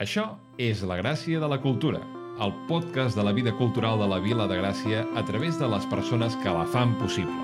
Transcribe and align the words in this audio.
Això 0.00 0.22
és 0.56 0.80
La 0.88 0.96
Gràcia 0.96 1.36
de 1.42 1.48
la 1.52 1.58
Cultura, 1.60 1.98
el 2.40 2.54
podcast 2.70 3.18
de 3.18 3.24
la 3.26 3.34
vida 3.36 3.52
cultural 3.58 3.98
de 4.00 4.06
la 4.08 4.16
Vila 4.24 4.46
de 4.48 4.56
Gràcia 4.56 5.02
a 5.12 5.22
través 5.28 5.58
de 5.60 5.68
les 5.68 5.84
persones 5.90 6.38
que 6.40 6.54
la 6.56 6.62
fan 6.72 6.94
possible. 6.96 7.36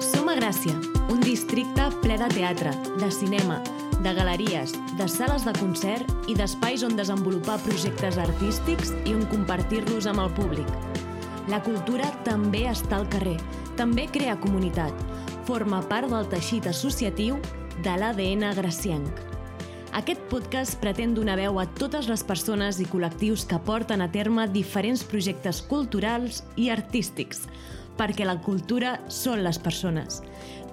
Som 0.00 0.32
a 0.32 0.38
Gràcia, 0.38 0.72
un 1.12 1.20
districte 1.20 1.90
ple 2.00 2.16
de 2.16 2.30
teatre, 2.32 2.72
de 2.96 3.10
cinema, 3.12 3.60
de 4.00 4.16
galeries, 4.16 4.72
de 4.96 5.10
sales 5.18 5.44
de 5.44 5.52
concert 5.60 6.32
i 6.32 6.38
d'espais 6.40 6.80
on 6.88 6.96
desenvolupar 6.96 7.60
projectes 7.68 8.16
artístics 8.16 8.96
i 9.04 9.12
on 9.20 9.28
compartir-los 9.28 10.08
amb 10.08 10.24
el 10.24 10.32
públic. 10.40 10.74
La 11.52 11.60
cultura 11.60 12.08
també 12.24 12.64
està 12.72 13.02
al 13.02 13.08
carrer, 13.12 13.36
també 13.76 14.08
crea 14.08 14.40
comunitat, 14.40 15.06
forma 15.44 15.84
part 15.92 16.08
del 16.08 16.24
teixit 16.32 16.72
associatiu 16.72 17.36
de 17.84 18.00
l'ADN 18.00 18.54
gracienc. 18.56 19.35
Aquest 19.96 20.20
podcast 20.28 20.76
pretén 20.76 21.14
donar 21.16 21.38
veu 21.40 21.56
a 21.56 21.62
totes 21.78 22.04
les 22.10 22.20
persones 22.28 22.76
i 22.82 22.84
col·lectius 22.84 23.46
que 23.48 23.56
porten 23.64 24.02
a 24.04 24.10
terme 24.12 24.42
diferents 24.52 25.00
projectes 25.08 25.62
culturals 25.64 26.42
i 26.60 26.68
artístics, 26.68 27.46
perquè 27.96 28.26
la 28.28 28.36
cultura 28.44 28.98
són 29.08 29.40
les 29.46 29.56
persones. 29.56 30.20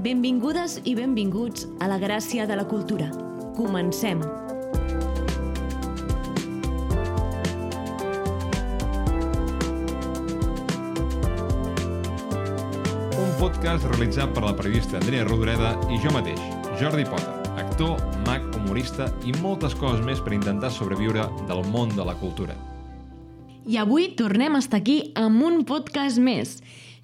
Benvingudes 0.04 0.82
i 0.84 0.96
benvinguts 0.99 1.70
a 1.80 1.88
la 1.88 2.02
gràcia 2.02 2.44
de 2.49 2.58
la 2.59 2.66
cultura. 2.68 3.08
Comencem! 3.55 4.20
Un 13.24 13.32
podcast 13.40 13.88
realitzat 13.88 14.35
per 14.35 14.44
la 14.49 14.52
periodista 14.60 14.99
Andrea 14.99 15.24
Rodoreda 15.24 15.77
i 15.88 16.02
jo 16.04 16.12
mateix, 16.12 16.44
Jordi 16.84 17.08
Potter, 17.08 17.43
actor, 17.73 17.98
mag, 18.27 18.44
humorista 18.54 19.08
i 19.26 19.32
moltes 19.41 19.73
coses 19.73 20.04
més 20.05 20.20
per 20.22 20.36
intentar 20.36 20.70
sobreviure 20.70 21.23
del 21.50 21.63
món 21.73 21.90
de 21.98 22.04
la 22.05 22.13
cultura. 22.20 22.54
I 23.66 23.80
avui 23.82 24.12
tornem 24.13 24.54
a 24.54 24.62
estar 24.62 24.77
aquí 24.84 24.99
amb 25.18 25.41
un 25.41 25.63
podcast 25.66 26.21
més. 26.21 26.60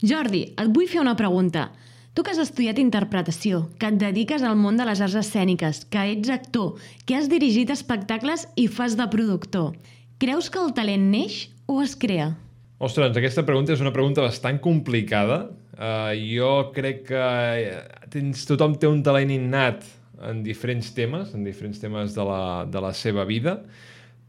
Jordi, 0.06 0.44
et 0.54 0.70
vull 0.70 0.86
fer 0.92 1.02
una 1.02 1.16
pregunta. 1.18 1.72
Tu 2.14 2.22
que 2.22 2.36
has 2.36 2.44
estudiat 2.44 2.78
interpretació, 2.78 3.64
que 3.82 3.90
et 3.90 3.98
dediques 3.98 4.46
al 4.46 4.60
món 4.62 4.78
de 4.78 4.86
les 4.86 5.02
arts 5.02 5.18
escèniques, 5.24 5.88
que 5.90 6.06
ets 6.14 6.30
actor, 6.30 6.78
que 7.10 7.18
has 7.18 7.34
dirigit 7.34 7.74
espectacles 7.74 8.46
i 8.54 8.70
fas 8.70 8.94
de 9.00 9.10
productor, 9.10 9.74
creus 10.22 10.54
que 10.54 10.62
el 10.62 10.76
talent 10.78 11.10
neix 11.10 11.48
o 11.66 11.82
es 11.82 11.98
crea? 11.98 12.36
Ostres, 12.78 13.10
doncs 13.10 13.24
aquesta 13.24 13.48
pregunta 13.48 13.74
és 13.74 13.82
una 13.82 13.96
pregunta 13.96 14.22
bastant 14.22 14.62
complicada. 14.62 15.48
Uh, 15.80 16.14
jo 16.20 16.70
crec 16.76 17.08
que 17.10 17.30
eh, 17.64 17.80
tens, 18.14 18.46
tothom 18.46 18.78
té 18.78 18.86
un 18.86 19.02
talent 19.02 19.32
innat 19.34 19.96
en 20.28 20.44
diferents 20.44 20.92
temes, 20.96 21.34
en 21.36 21.46
diferents 21.48 21.80
temes 21.80 22.16
de 22.16 22.26
la, 22.26 22.42
de 22.70 22.82
la 22.84 22.92
seva 22.98 23.26
vida, 23.30 23.60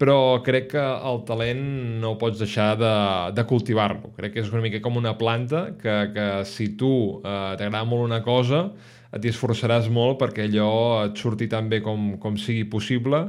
però 0.01 0.41
crec 0.45 0.71
que 0.73 0.81
el 0.81 1.21
talent 1.29 1.65
no 2.01 2.15
pots 2.21 2.41
deixar 2.41 2.73
de, 2.81 2.95
de 3.37 3.45
cultivar-lo. 3.45 4.15
Crec 4.17 4.33
que 4.33 4.45
és 4.45 4.53
una 4.53 4.63
mica 4.65 4.81
com 4.81 4.97
una 4.97 5.13
planta 5.21 5.67
que, 5.81 5.97
que 6.15 6.29
si 6.49 6.71
tu 6.81 6.93
eh, 7.21 7.53
t'agrada 7.61 7.85
molt 7.85 8.07
una 8.07 8.23
cosa, 8.25 8.69
t'hi 9.11 9.33
esforçaràs 9.33 9.91
molt 9.93 10.21
perquè 10.21 10.47
allò 10.47 10.71
et 11.09 11.19
surti 11.19 11.51
tan 11.51 11.69
bé 11.69 11.83
com, 11.85 12.15
com 12.23 12.39
sigui 12.39 12.65
possible 12.71 13.27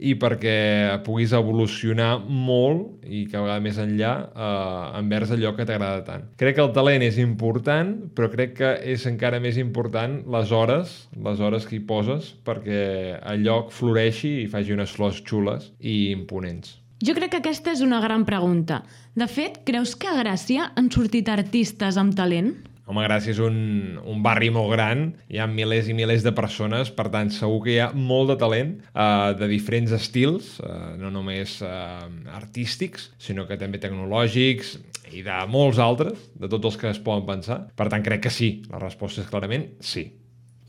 i 0.00 0.14
perquè 0.20 0.56
puguis 1.04 1.34
evolucionar 1.36 2.14
molt 2.24 3.04
i 3.04 3.26
que 3.28 3.36
a 3.36 3.44
vegades 3.44 3.64
més 3.64 3.80
enllà 3.82 4.12
eh, 4.30 4.98
envers 5.00 5.34
allò 5.36 5.52
que 5.56 5.66
t'agrada 5.68 6.04
tant. 6.06 6.26
Crec 6.40 6.56
que 6.56 6.64
el 6.64 6.72
talent 6.76 7.04
és 7.04 7.20
important, 7.20 7.92
però 8.16 8.30
crec 8.32 8.56
que 8.60 8.72
és 8.94 9.04
encara 9.10 9.42
més 9.44 9.60
important 9.60 10.20
les 10.32 10.52
hores, 10.56 10.96
les 11.16 11.40
hores 11.44 11.68
que 11.68 11.76
hi 11.76 11.84
poses 11.84 12.32
perquè 12.46 12.82
el 13.20 13.44
lloc 13.44 13.74
floreixi 13.76 14.40
i 14.44 14.48
faci 14.50 14.76
unes 14.76 14.96
flors 14.96 15.20
xules 15.26 15.70
i 15.80 16.10
imponents. 16.14 16.78
Jo 17.00 17.14
crec 17.16 17.32
que 17.32 17.38
aquesta 17.40 17.72
és 17.72 17.80
una 17.80 18.00
gran 18.04 18.26
pregunta. 18.28 18.82
De 19.16 19.24
fet, 19.24 19.62
creus 19.64 19.94
que 19.96 20.08
a 20.10 20.18
Gràcia 20.18 20.68
han 20.76 20.90
sortit 20.92 21.30
artistes 21.32 21.96
amb 22.00 22.12
talent? 22.16 22.52
Home, 22.90 23.04
Gràcia 23.06 23.30
és 23.30 23.38
un, 23.38 23.56
un 24.02 24.22
barri 24.24 24.48
molt 24.50 24.72
gran, 24.72 25.04
hi 25.30 25.38
ha 25.38 25.46
milers 25.46 25.86
i 25.86 25.94
milers 25.94 26.24
de 26.26 26.32
persones, 26.34 26.90
per 26.90 27.06
tant, 27.14 27.28
segur 27.30 27.60
que 27.62 27.76
hi 27.76 27.78
ha 27.84 27.92
molt 27.94 28.32
de 28.32 28.36
talent 28.40 28.72
uh, 28.90 29.30
de 29.38 29.46
diferents 29.52 29.94
estils, 29.94 30.56
uh, 30.64 30.96
no 30.98 31.12
només 31.14 31.60
uh, 31.62 32.02
artístics, 32.34 33.12
sinó 33.22 33.46
que 33.46 33.60
també 33.60 33.78
tecnològics 33.78 34.74
i 35.14 35.22
de 35.26 35.36
molts 35.50 35.78
altres, 35.78 36.18
de 36.34 36.50
tots 36.50 36.72
els 36.72 36.80
que 36.80 36.90
es 36.90 36.98
poden 37.04 37.28
pensar. 37.30 37.60
Per 37.78 37.86
tant, 37.92 38.02
crec 38.02 38.26
que 38.26 38.34
sí, 38.34 38.56
la 38.72 38.82
resposta 38.82 39.22
és 39.22 39.30
clarament 39.30 39.70
sí. 39.78 40.08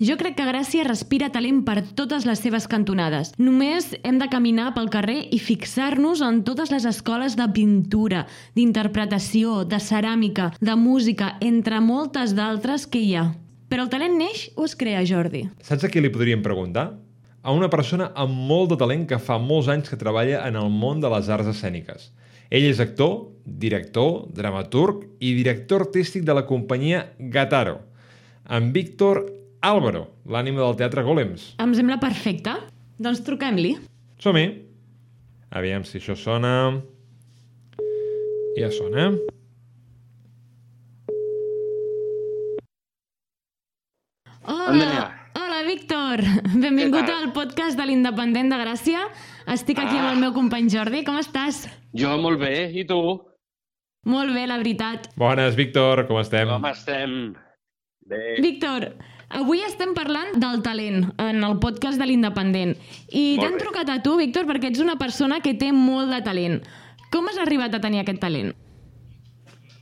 Jo 0.01 0.15
crec 0.17 0.33
que 0.33 0.45
Gràcia 0.47 0.81
respira 0.81 1.27
talent 1.29 1.59
per 1.61 1.83
totes 1.93 2.23
les 2.25 2.39
seves 2.41 2.65
cantonades. 2.65 3.35
Només 3.37 3.91
hem 4.01 4.15
de 4.17 4.25
caminar 4.33 4.71
pel 4.73 4.87
carrer 4.89 5.27
i 5.29 5.37
fixar-nos 5.37 6.23
en 6.25 6.39
totes 6.41 6.71
les 6.73 6.87
escoles 6.89 7.35
de 7.37 7.45
pintura, 7.53 8.23
d'interpretació, 8.57 9.59
de 9.61 9.77
ceràmica, 9.77 10.47
de 10.57 10.73
música, 10.73 11.35
entre 11.45 11.77
moltes 11.85 12.33
d'altres 12.33 12.87
que 12.89 12.97
hi 12.97 13.11
ha. 13.13 13.27
Però 13.69 13.85
el 13.85 13.91
talent 13.91 14.17
neix 14.17 14.47
o 14.55 14.65
es 14.65 14.73
crea, 14.79 15.03
Jordi? 15.05 15.43
Saps 15.61 15.85
a 15.85 15.91
qui 15.93 16.01
li 16.01 16.09
podríem 16.09 16.41
preguntar? 16.41 16.87
A 17.45 17.53
una 17.53 17.69
persona 17.69 18.07
amb 18.17 18.33
molt 18.33 18.71
de 18.71 18.79
talent 18.81 19.03
que 19.11 19.19
fa 19.21 19.37
molts 19.37 19.69
anys 19.69 19.91
que 19.91 19.99
treballa 20.01 20.39
en 20.47 20.57
el 20.57 20.71
món 20.73 21.03
de 21.03 21.11
les 21.13 21.29
arts 21.29 21.51
escèniques. 21.51 22.07
Ell 22.49 22.65
és 22.71 22.81
actor, 22.81 23.29
director, 23.45 24.25
dramaturg 24.33 25.05
i 25.21 25.35
director 25.37 25.85
artístic 25.85 26.25
de 26.25 26.33
la 26.33 26.47
companyia 26.49 27.03
Gataro. 27.19 27.77
En 28.49 28.73
Víctor 28.73 29.21
Álvaro, 29.61 30.01
l'ànima 30.33 30.61
del 30.63 30.77
teatre 30.79 31.03
Golems. 31.05 31.43
Em 31.65 31.73
sembla 31.77 31.97
perfecte. 32.01 32.53
Doncs 33.01 33.21
truquem-li. 33.27 33.75
Som-hi. 34.21 34.45
Aviam 35.61 35.85
si 35.85 35.99
això 36.01 36.15
sona... 36.17 36.53
Ja 38.57 38.67
sona. 38.75 39.05
Hola, 44.43 45.29
hola 45.37 45.63
Víctor. 45.67 46.21
Benvingut 46.63 47.09
al 47.09 47.31
podcast 47.35 47.77
de 47.77 47.85
l'Independent 47.85 48.49
de 48.51 48.57
Gràcia. 48.61 49.03
Estic 49.53 49.79
aquí 49.79 49.97
amb 49.97 50.07
Ah. 50.09 50.13
el 50.13 50.19
meu 50.23 50.33
company 50.33 50.69
Jordi. 50.69 51.03
Com 51.05 51.17
estàs? 51.19 51.67
Jo 51.93 52.17
molt 52.17 52.39
bé, 52.39 52.71
i 52.73 52.85
tu? 52.85 52.97
Molt 54.05 54.33
bé, 54.33 54.47
la 54.47 54.57
veritat. 54.57 55.11
Bones, 55.15 55.55
Víctor, 55.55 56.07
com 56.07 56.17
estem? 56.19 56.47
Com 56.49 56.65
estem? 56.65 57.35
Bé. 58.07 58.41
Víctor, 58.41 58.95
avui 59.37 59.61
estem 59.65 59.93
parlant 59.97 60.35
del 60.41 60.61
talent 60.65 61.05
en 61.21 61.43
el 61.43 61.57
podcast 61.63 62.01
de 62.01 62.07
l'Independent. 62.07 62.75
I 63.09 63.37
t'han 63.41 63.59
trucat 63.61 63.89
a 63.91 63.99
tu, 64.03 64.17
Víctor, 64.19 64.47
perquè 64.49 64.71
ets 64.71 64.83
una 64.83 64.97
persona 64.99 65.39
que 65.43 65.55
té 65.57 65.71
molt 65.75 66.11
de 66.13 66.21
talent. 66.25 66.59
Com 67.11 67.27
has 67.27 67.39
arribat 67.43 67.75
a 67.75 67.81
tenir 67.83 68.01
aquest 68.03 68.21
talent? 68.23 68.53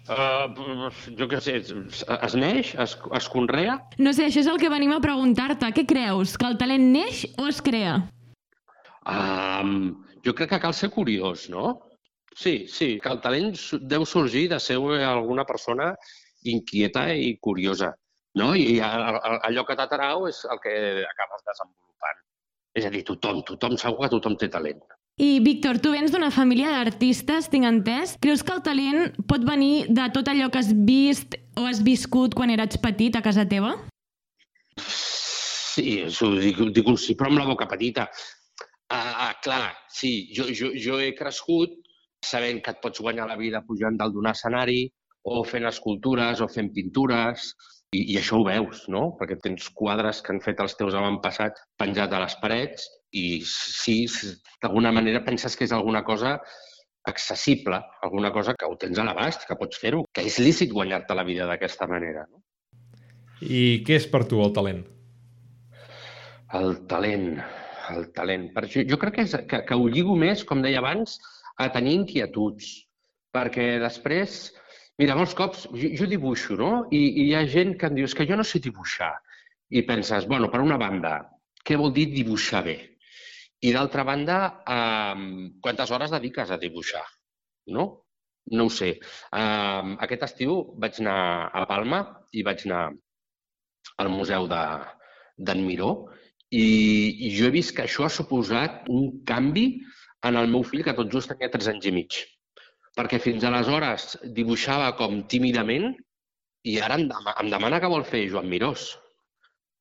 Uh, 0.10 0.90
jo 1.20 1.28
què 1.30 1.38
sé, 1.46 1.60
es, 1.62 2.00
es 2.16 2.36
neix, 2.38 2.72
es, 2.82 2.96
es 3.20 3.28
conrea? 3.30 3.76
No 4.02 4.14
sé, 4.18 4.26
això 4.26 4.42
és 4.42 4.50
el 4.50 4.58
que 4.62 4.72
venim 4.74 4.96
a 4.96 5.02
preguntar-te. 5.04 5.70
Què 5.76 5.86
creus? 5.90 6.34
Que 6.40 6.50
el 6.50 6.58
talent 6.58 6.88
neix 6.96 7.28
o 7.38 7.46
es 7.52 7.62
crea? 7.62 8.00
Um, 9.06 10.02
jo 10.26 10.34
crec 10.34 10.56
que 10.56 10.62
cal 10.64 10.74
ser 10.74 10.90
curiós, 10.96 11.46
no? 11.54 11.78
Sí, 12.36 12.66
sí, 12.72 12.96
que 13.04 13.12
el 13.14 13.22
talent 13.22 13.54
deu 13.92 14.06
sorgir 14.06 14.48
de 14.50 14.60
ser 14.64 14.80
alguna 15.06 15.46
persona 15.46 15.94
inquieta 16.48 17.10
i 17.14 17.36
curiosa, 17.38 17.94
no? 18.38 18.54
I 18.56 18.80
allò 18.84 19.66
que 19.66 19.78
t'atrau 19.80 20.28
és 20.30 20.44
el 20.46 20.62
que 20.64 20.74
acabes 21.10 21.46
desenvolupant. 21.48 22.24
És 22.78 22.86
a 22.86 22.94
dir, 22.94 23.04
tothom, 23.08 23.44
tothom, 23.48 23.78
segur 23.82 24.06
que 24.06 24.12
tothom 24.14 24.38
té 24.40 24.50
talent. 24.54 24.82
I, 25.20 25.42
Víctor, 25.44 25.82
tu 25.84 25.92
vens 25.92 26.14
d'una 26.14 26.30
família 26.32 26.72
d'artistes, 26.72 27.50
tinc 27.52 27.68
entès. 27.68 28.16
Creus 28.24 28.44
que 28.46 28.54
el 28.56 28.62
talent 28.64 29.18
pot 29.28 29.44
venir 29.44 29.90
de 29.92 30.06
tot 30.16 30.30
allò 30.32 30.48
que 30.52 30.62
has 30.62 30.70
vist 30.88 31.36
o 31.60 31.66
has 31.68 31.82
viscut 31.84 32.38
quan 32.38 32.54
eres 32.54 32.80
petit 32.80 33.18
a 33.20 33.24
casa 33.26 33.44
teva? 33.50 33.74
Sí, 34.80 36.00
això 36.06 36.30
ho 36.30 36.38
dic, 36.40 36.62
dic 36.76 36.88
un 36.88 36.96
sí, 36.96 37.18
però 37.20 37.34
amb 37.34 37.42
la 37.42 37.50
boca 37.50 37.68
petita. 37.68 38.08
Ah, 38.90 39.28
ah, 39.28 39.34
clar, 39.44 39.74
sí, 39.92 40.32
jo, 40.36 40.48
jo, 40.56 40.72
jo 40.80 41.02
he 41.04 41.12
crescut 41.18 41.76
sabent 42.26 42.64
que 42.64 42.72
et 42.74 42.80
pots 42.84 43.04
guanyar 43.04 43.28
la 43.28 43.38
vida 43.40 43.62
pujant 43.68 44.00
dalt 44.00 44.16
d'un 44.16 44.28
escenari 44.32 44.88
o 45.30 45.44
fent 45.44 45.68
escultures 45.70 46.42
o 46.42 46.48
fent 46.52 46.72
pintures, 46.76 47.52
i, 47.96 48.02
i 48.14 48.18
això 48.20 48.40
ho 48.40 48.46
veus, 48.46 48.86
no? 48.94 49.10
Perquè 49.20 49.40
tens 49.44 49.70
quadres 49.76 50.22
que 50.22 50.34
han 50.34 50.42
fet 50.46 50.62
els 50.64 50.76
teus 50.80 50.98
avantpassats 50.98 51.64
penjat 51.82 52.14
a 52.14 52.24
les 52.24 52.36
parets 52.42 52.90
i 53.18 53.42
sí, 53.46 54.04
sí, 54.12 54.36
d'alguna 54.62 54.92
manera 54.94 55.24
penses 55.26 55.56
que 55.58 55.66
és 55.66 55.74
alguna 55.74 56.04
cosa 56.06 56.38
accessible, 57.10 57.80
alguna 58.06 58.32
cosa 58.36 58.54
que 58.54 58.68
ho 58.70 58.76
tens 58.78 59.00
a 59.00 59.06
l'abast, 59.08 59.48
que 59.48 59.58
pots 59.58 59.80
fer-ho, 59.82 60.04
que 60.14 60.26
és 60.30 60.38
lícit 60.44 60.74
guanyar-te 60.76 61.16
la 61.18 61.26
vida 61.26 61.48
d'aquesta 61.50 61.88
manera. 61.90 62.28
No? 62.30 62.44
I 63.42 63.82
què 63.88 63.98
és 63.98 64.06
per 64.12 64.26
tu 64.30 64.44
el 64.44 64.54
talent? 64.54 64.84
El 66.60 66.76
talent, 66.92 67.40
el 67.96 68.10
talent. 68.14 68.50
Per 68.54 68.66
això, 68.66 68.84
jo 68.86 69.00
crec 69.02 69.18
que, 69.18 69.26
és, 69.26 69.36
que, 69.50 69.64
que 69.66 69.78
ho 69.78 69.90
lligo 69.90 70.18
més, 70.20 70.44
com 70.46 70.62
deia 70.62 70.84
abans, 70.84 71.18
a 71.58 71.70
tenir 71.74 71.96
inquietuds. 72.02 72.70
Perquè 73.34 73.78
després, 73.82 74.50
mira, 75.00 75.16
molts 75.18 75.36
cops 75.38 75.66
jo, 75.72 75.92
jo 76.02 76.08
dibuixo, 76.12 76.58
no? 76.60 76.72
I, 76.92 77.00
I 77.00 77.26
hi 77.30 77.34
ha 77.38 77.46
gent 77.48 77.76
que 77.80 77.90
em 77.90 77.98
diu, 77.98 78.08
és 78.10 78.16
que 78.18 78.28
jo 78.30 78.38
no 78.40 78.46
sé 78.48 78.62
dibuixar. 78.64 79.14
I 79.70 79.84
penses, 79.88 80.28
bueno, 80.30 80.50
per 80.52 80.62
una 80.66 80.80
banda, 80.82 81.18
què 81.66 81.78
vol 81.80 81.94
dir 81.96 82.10
dibuixar 82.14 82.64
bé? 82.66 82.78
I 83.62 83.74
d'altra 83.76 84.06
banda, 84.08 84.38
eh, 84.76 85.50
quantes 85.64 85.92
hores 85.92 86.14
dediques 86.16 86.52
a 86.52 86.60
dibuixar? 86.62 87.04
No? 87.76 87.90
No 88.56 88.66
ho 88.66 88.74
sé. 88.74 88.94
Eh, 89.00 89.96
aquest 90.06 90.26
estiu 90.30 90.62
vaig 90.82 91.02
anar 91.04 91.20
a 91.54 91.66
Palma 91.70 92.02
i 92.34 92.44
vaig 92.48 92.66
anar 92.68 92.88
al 94.00 94.10
Museu 94.14 94.48
d'en 94.50 95.64
Miró 95.66 95.92
i, 96.50 96.66
i 97.28 97.32
jo 97.36 97.48
he 97.48 97.54
vist 97.54 97.76
que 97.76 97.86
això 97.86 98.08
ha 98.08 98.14
suposat 98.14 98.88
un 98.90 99.20
canvi 99.28 99.68
en 100.26 100.40
el 100.40 100.50
meu 100.52 100.64
fill, 100.68 100.84
que 100.84 100.96
tot 100.98 101.12
just 101.14 101.32
tenia 101.32 101.52
3 101.52 101.70
anys 101.74 101.88
i 101.88 101.96
mig. 101.96 102.18
Perquè 103.00 103.16
fins 103.24 103.46
aleshores 103.48 104.18
dibuixava 104.36 104.90
com 105.00 105.22
tímidament 105.32 105.94
i 106.68 106.74
ara 106.84 106.98
em, 107.00 107.06
demana 107.48 107.80
que 107.80 107.92
vol 107.92 108.04
fer 108.04 108.26
Joan 108.34 108.50
Mirós. 108.52 108.90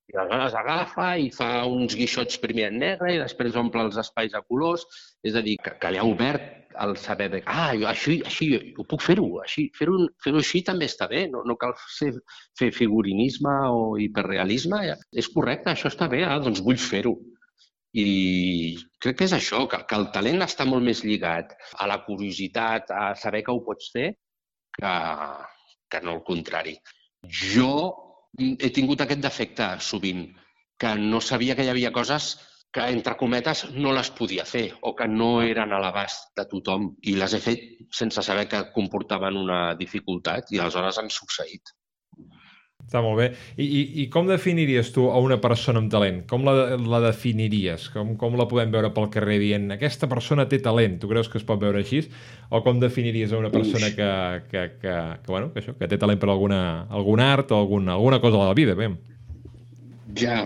I 0.09 0.17
aleshores 0.17 0.55
agafa 0.57 1.09
i 1.21 1.27
fa 1.35 1.49
uns 1.67 1.97
guixots 1.99 2.39
primer 2.41 2.69
en 2.71 2.79
negre 2.81 3.11
i 3.17 3.19
després 3.19 3.59
omple 3.59 3.83
els 3.89 3.99
espais 4.01 4.37
a 4.39 4.45
colors. 4.47 4.87
És 5.27 5.35
a 5.35 5.43
dir, 5.43 5.57
que, 5.65 5.75
que 5.83 5.91
li 5.91 5.99
ha 5.99 6.07
obert 6.07 6.77
el 6.85 6.95
saber 7.03 7.27
de 7.33 7.41
ah, 7.51 7.73
jo 7.75 7.89
així, 7.91 8.21
així 8.31 8.49
ho 8.79 8.87
puc 8.87 9.03
fer-ho, 9.03 9.27
així, 9.43 9.67
fer-ho 9.75 9.99
fer, 10.23 10.33
així 10.39 10.63
també 10.69 10.87
està 10.87 11.09
bé, 11.11 11.25
no, 11.33 11.43
no 11.49 11.59
cal 11.59 11.75
ser, 11.97 12.13
fer 12.61 12.71
figurinisme 12.77 13.57
o 13.75 13.83
hiperrealisme. 13.99 14.85
És 15.11 15.29
correcte, 15.35 15.75
això 15.75 15.91
està 15.91 16.07
bé, 16.15 16.23
ah, 16.29 16.39
doncs 16.45 16.63
vull 16.63 16.79
fer-ho. 16.79 17.17
I 17.97 18.77
crec 19.01 19.17
que 19.19 19.29
és 19.29 19.35
això, 19.37 19.63
que, 19.71 19.81
que 19.89 19.97
el 19.97 20.11
talent 20.13 20.45
està 20.45 20.67
molt 20.69 20.85
més 20.85 21.05
lligat 21.05 21.55
a 21.81 21.87
la 21.89 22.03
curiositat, 22.05 22.91
a 22.91 23.15
saber 23.17 23.43
que 23.47 23.55
ho 23.55 23.63
pots 23.65 23.89
fer, 23.95 24.11
que, 24.77 24.93
que 25.91 26.03
no 26.05 26.19
el 26.19 26.23
contrari. 26.27 26.77
Jo 27.25 27.73
he 28.39 28.71
tingut 28.75 29.01
aquest 29.03 29.25
defecte 29.25 29.71
sovint, 29.81 30.29
que 30.79 30.95
no 31.01 31.21
sabia 31.25 31.57
que 31.57 31.65
hi 31.65 31.73
havia 31.73 31.95
coses 31.95 32.37
que, 32.71 32.85
entre 32.93 33.17
cometes, 33.17 33.65
no 33.75 33.95
les 33.97 34.11
podia 34.15 34.45
fer 34.45 34.67
o 34.83 34.95
que 34.95 35.09
no 35.09 35.31
eren 35.43 35.73
a 35.73 35.81
l'abast 35.83 36.29
de 36.39 36.45
tothom 36.51 36.91
i 37.11 37.17
les 37.17 37.35
he 37.35 37.41
fet 37.43 37.65
sense 38.01 38.23
saber 38.23 38.47
que 38.53 38.67
comportaven 38.75 39.41
una 39.41 39.61
dificultat 39.81 40.53
i 40.53 40.61
aleshores 40.61 41.01
han 41.01 41.09
succeït. 41.11 41.73
Està 42.89 43.03
molt 43.05 43.19
bé. 43.21 43.27
I, 43.61 43.65
i, 43.67 43.81
I 44.01 44.05
com 44.09 44.25
definiries 44.31 44.89
tu 44.95 45.11
a 45.13 45.19
una 45.21 45.37
persona 45.43 45.83
amb 45.83 45.91
talent? 45.93 46.23
Com 46.31 46.47
la, 46.47 46.55
la 46.81 47.03
definiries? 47.05 47.91
Com, 47.93 48.15
com 48.17 48.39
la 48.41 48.47
podem 48.49 48.71
veure 48.73 48.89
pel 48.97 49.11
carrer 49.13 49.37
dient 49.43 49.67
aquesta 49.75 50.09
persona 50.09 50.47
té 50.49 50.57
talent? 50.65 50.95
Tu 51.03 51.11
creus 51.11 51.29
que 51.29 51.37
es 51.37 51.45
pot 51.45 51.61
veure 51.61 51.83
així? 51.83 52.01
O 52.49 52.63
com 52.65 52.81
definiries 52.81 53.35
a 53.35 53.41
una 53.43 53.51
persona 53.53 53.91
que, 53.93 54.09
que, 54.49 54.63
que, 54.81 54.95
que, 55.21 55.27
bueno, 55.29 55.51
que, 55.53 55.61
això, 55.61 55.75
que 55.77 55.91
té 55.91 55.99
talent 56.01 56.23
per 56.23 56.31
alguna, 56.33 56.63
algun 56.89 57.21
art 57.21 57.53
o 57.53 57.59
alguna, 57.61 57.99
alguna 57.99 58.23
cosa 58.25 58.39
de 58.39 58.47
la 58.47 58.57
vida? 58.57 58.79
Bé. 58.79 58.89
Ja, 60.17 60.39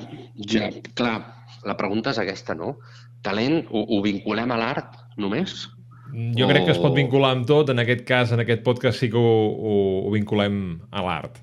ja, 0.43 0.73
clar, 0.99 1.15
la 1.63 1.79
pregunta 1.79 2.11
és 2.11 2.19
aquesta, 2.25 2.59
no? 2.59 2.75
Talent 3.23 3.61
ho, 3.71 3.85
ho 3.87 4.03
vinculem 4.03 4.51
a 4.51 4.59
l'art 4.65 4.99
només? 5.15 5.69
Jo 6.11 6.51
o... 6.51 6.51
crec 6.51 6.67
que 6.67 6.75
es 6.75 6.83
pot 6.83 6.99
vincular 6.99 7.37
amb 7.39 7.47
tot. 7.47 7.71
En 7.71 7.87
aquest 7.87 8.03
cas, 8.11 8.35
en 8.35 8.43
aquest 8.43 8.67
podcast 8.67 8.99
sí 8.99 9.13
que 9.15 9.23
ho, 9.23 9.41
ho, 9.55 9.79
ho 10.03 10.15
vinculem 10.19 10.81
a 10.91 11.07
l'art 11.07 11.39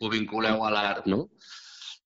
ho 0.00 0.10
vinculeu 0.12 0.64
a 0.64 0.72
l'art, 0.72 1.06
no? 1.10 1.26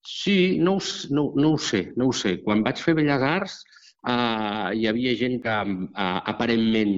Sí, 0.07 0.59
no, 0.59 0.79
no, 1.11 1.27
no 1.37 1.53
ho 1.55 1.59
sé, 1.59 1.83
no 1.97 2.09
ho 2.09 2.15
sé. 2.17 2.37
Quan 2.45 2.65
vaig 2.67 2.81
fer 2.83 2.95
Belles 2.99 3.25
Arts 3.27 3.59
eh, 3.61 4.69
hi 4.79 4.87
havia 4.91 5.17
gent 5.19 5.41
que 5.45 5.57
eh, 5.65 6.21
aparentment 6.33 6.95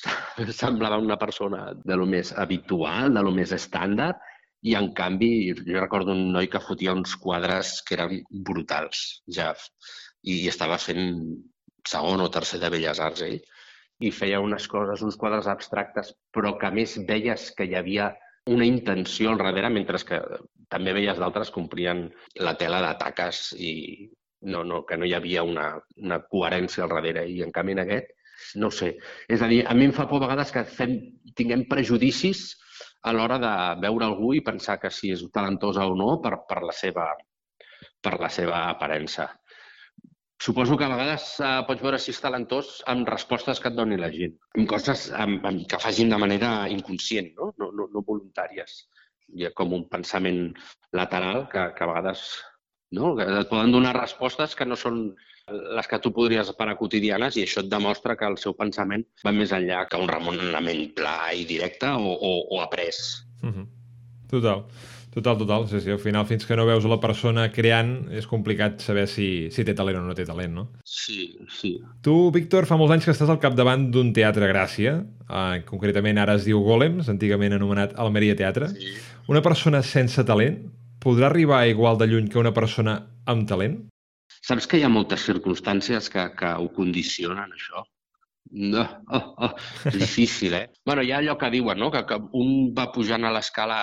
semblava 0.62 0.98
una 0.98 1.18
persona 1.20 1.70
de 1.84 1.96
lo 2.00 2.08
més 2.08 2.32
habitual, 2.44 3.14
de 3.14 3.24
lo 3.26 3.32
més 3.36 3.54
estàndard, 3.56 4.18
i 4.62 4.74
en 4.76 4.90
canvi 4.96 5.30
jo 5.56 5.78
recordo 5.78 6.12
un 6.12 6.26
noi 6.34 6.50
que 6.52 6.60
fotia 6.60 6.92
uns 6.96 7.14
quadres 7.16 7.78
que 7.86 7.96
eren 7.96 8.18
brutals, 8.48 9.22
ja, 9.36 9.54
i 10.22 10.42
estava 10.50 10.76
fent 10.80 11.06
segon 11.88 12.20
o 12.20 12.28
tercer 12.32 12.60
de 12.60 12.68
Belles 12.72 13.00
Arts 13.00 13.24
ell, 13.24 13.38
i 14.00 14.10
feia 14.12 14.40
unes 14.40 14.66
coses, 14.68 15.04
uns 15.04 15.16
quadres 15.20 15.48
abstractes, 15.48 16.12
però 16.32 16.54
que 16.60 16.68
a 16.68 16.74
més 16.76 16.96
veies 17.08 17.50
que 17.56 17.66
hi 17.68 17.76
havia 17.76 18.10
una 18.50 18.66
intenció 18.66 19.30
al 19.30 19.38
darrere, 19.38 19.70
mentre 19.70 20.00
que 20.06 20.20
també 20.70 20.94
veies 20.94 21.18
d'altres 21.18 21.50
que 21.54 22.00
la 22.46 22.56
tela 22.58 22.80
de 22.84 22.94
taques 22.98 23.52
i 23.58 23.72
no, 24.42 24.64
no, 24.64 24.84
que 24.86 24.96
no 24.96 25.06
hi 25.06 25.14
havia 25.14 25.42
una, 25.42 25.66
una 25.96 26.20
coherència 26.22 26.84
al 26.84 26.94
darrere. 26.94 27.26
I 27.28 27.42
en 27.46 27.52
canvi 27.52 27.76
en 27.76 27.82
aquest, 27.84 28.12
no 28.56 28.70
sé. 28.70 28.94
És 29.28 29.42
a 29.42 29.48
dir, 29.48 29.64
a 29.66 29.74
mi 29.74 29.86
em 29.88 29.92
fa 29.96 30.08
por 30.08 30.22
a 30.22 30.26
vegades 30.26 30.52
que 30.54 30.64
fem, 30.64 30.96
tinguem 31.36 31.66
prejudicis 31.70 32.56
a 33.02 33.12
l'hora 33.12 33.38
de 33.40 33.52
veure 33.82 34.06
algú 34.06 34.34
i 34.34 34.44
pensar 34.44 34.78
que 34.80 34.90
si 34.92 35.12
és 35.14 35.24
talentosa 35.34 35.86
o 35.86 35.96
no 35.96 36.18
per, 36.24 36.40
per, 36.48 36.62
la, 36.66 36.74
seva, 36.76 37.10
per 38.02 38.16
la 38.20 38.28
seva 38.32 38.64
aparença. 38.68 39.30
Suposo 40.40 40.76
que 40.80 40.86
a 40.86 40.92
vegades 40.92 41.24
uh, 41.44 41.60
pots 41.68 41.82
veure 41.84 41.98
si 42.00 42.14
és 42.14 42.20
talentós 42.24 42.78
amb 42.88 43.08
respostes 43.12 43.60
que 43.60 43.68
et 43.68 43.76
doni 43.76 43.98
la 44.00 44.08
gent, 44.14 44.38
amb 44.56 44.68
coses 44.70 45.10
amb, 45.12 45.44
amb, 45.44 45.66
que 45.68 45.80
facin 45.82 46.08
de 46.12 46.20
manera 46.22 46.52
inconscient, 46.72 47.34
no? 47.36 47.50
No, 47.60 47.68
no, 47.76 47.90
no 47.92 48.04
voluntàries. 48.06 48.86
Hi 49.36 49.44
ha 49.46 49.50
com 49.54 49.74
un 49.76 49.84
pensament 49.90 50.46
lateral 50.96 51.44
que, 51.52 51.66
que 51.76 51.84
a 51.84 51.90
vegades 51.92 52.24
no? 52.96 53.12
que 53.18 53.26
et 53.26 53.50
poden 53.50 53.74
donar 53.74 53.92
respostes 53.98 54.56
que 54.56 54.66
no 54.66 54.78
són 54.80 55.02
les 55.50 55.88
que 55.90 55.98
tu 56.02 56.12
podries 56.14 56.48
esperar 56.52 56.76
quotidianes 56.78 57.36
i 57.36 57.44
això 57.44 57.64
et 57.64 57.70
demostra 57.70 58.16
que 58.18 58.28
el 58.32 58.38
seu 58.38 58.54
pensament 58.58 59.04
va 59.26 59.34
més 59.34 59.52
enllà 59.56 59.84
que 59.90 60.00
un 60.00 60.10
remonament 60.10 60.86
pla 60.96 61.16
i 61.36 61.44
directe 61.48 61.90
o, 61.90 62.14
o, 62.14 62.32
o 62.56 62.62
après. 62.62 62.96
Mm 63.42 63.52
-hmm. 63.52 63.66
Total. 64.30 64.64
Total, 65.10 65.36
total. 65.36 65.66
Sí, 65.68 65.80
sí, 65.82 65.90
al 65.90 65.98
final, 65.98 66.26
fins 66.26 66.46
que 66.46 66.54
no 66.54 66.64
veus 66.68 66.84
la 66.86 67.00
persona 67.02 67.48
creant, 67.50 67.94
és 68.14 68.28
complicat 68.30 68.78
saber 68.84 69.08
si, 69.10 69.26
si 69.50 69.64
té 69.66 69.74
talent 69.74 69.98
o 69.98 70.04
no 70.06 70.14
té 70.14 70.22
talent, 70.28 70.54
no? 70.54 70.66
Sí, 70.86 71.32
sí. 71.50 71.72
Tu, 72.06 72.14
Víctor, 72.34 72.68
fa 72.70 72.78
molts 72.78 72.94
anys 72.94 73.08
que 73.08 73.14
estàs 73.16 73.32
al 73.32 73.40
capdavant 73.42 73.88
d'un 73.90 74.12
teatre 74.14 74.46
Gràcia, 74.52 75.00
eh, 75.26 75.62
concretament 75.66 76.22
ara 76.22 76.38
es 76.38 76.46
diu 76.46 76.62
Golems, 76.62 77.10
antigament 77.10 77.58
anomenat 77.58 77.96
Almeria 77.98 78.38
Teatre. 78.38 78.70
Sí. 78.70 78.94
Una 79.30 79.42
persona 79.42 79.82
sense 79.82 80.22
talent 80.26 80.62
podrà 81.02 81.26
arribar 81.30 81.64
igual 81.66 81.98
de 81.98 82.06
lluny 82.06 82.30
que 82.30 82.38
una 82.38 82.54
persona 82.54 83.00
amb 83.26 83.48
talent? 83.50 83.80
Saps 84.46 84.70
que 84.70 84.78
hi 84.78 84.86
ha 84.86 84.92
moltes 84.92 85.26
circumstàncies 85.26 86.06
que, 86.12 86.28
que 86.38 86.54
ho 86.54 86.70
condicionen, 86.76 87.50
això? 87.50 87.82
No, 88.50 88.86
oh, 89.10 89.34
oh, 89.46 89.52
difícil, 89.90 90.54
eh? 90.54 90.70
bueno, 90.86 91.02
hi 91.02 91.12
ha 91.12 91.18
allò 91.18 91.36
que 91.38 91.50
diuen, 91.50 91.78
no?, 91.78 91.90
que, 91.90 92.02
que 92.06 92.18
un 92.38 92.72
va 92.74 92.88
pujant 92.94 93.26
a 93.26 93.34
l'escala 93.34 93.80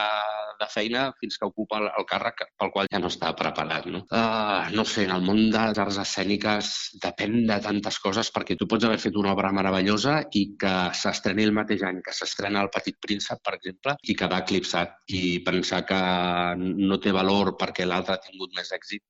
de 0.60 0.68
feina 0.72 1.08
fins 1.20 1.38
que 1.40 1.48
ocupa 1.48 1.80
el, 1.82 1.88
el 2.00 2.06
càrrec 2.10 2.44
pel 2.60 2.72
qual 2.74 2.90
ja 2.92 3.02
no 3.02 3.12
està 3.12 3.32
preparat. 3.38 3.88
No, 3.92 4.04
uh, 4.12 4.68
no 4.74 4.86
sé, 4.88 5.06
en 5.08 5.14
el 5.16 5.26
món 5.26 5.42
de 5.54 5.64
les 5.70 5.82
arts 5.84 6.00
escèniques 6.04 6.72
depèn 7.04 7.40
de 7.50 7.60
tantes 7.64 8.00
coses 8.04 8.32
perquè 8.34 8.58
tu 8.60 8.68
pots 8.70 8.88
haver 8.88 9.00
fet 9.02 9.18
una 9.20 9.34
obra 9.36 9.52
meravellosa 9.56 10.20
i 10.40 10.44
que 10.60 10.74
s'estreni 10.98 11.48
el 11.48 11.56
mateix 11.56 11.86
any 11.88 12.02
que 12.06 12.16
s'estrena 12.16 12.64
El 12.66 12.72
Petit 12.74 12.98
Príncep, 13.04 13.42
per 13.44 13.56
exemple, 13.58 13.98
i 14.04 14.18
quedar 14.18 14.42
eclipsat 14.46 14.98
i 15.14 15.40
pensar 15.46 15.84
que 15.90 16.02
no 16.58 17.00
té 17.04 17.14
valor 17.16 17.56
perquè 17.60 17.88
l'altre 17.88 18.18
ha 18.18 18.24
tingut 18.24 18.56
més 18.58 18.74
èxit 18.76 19.04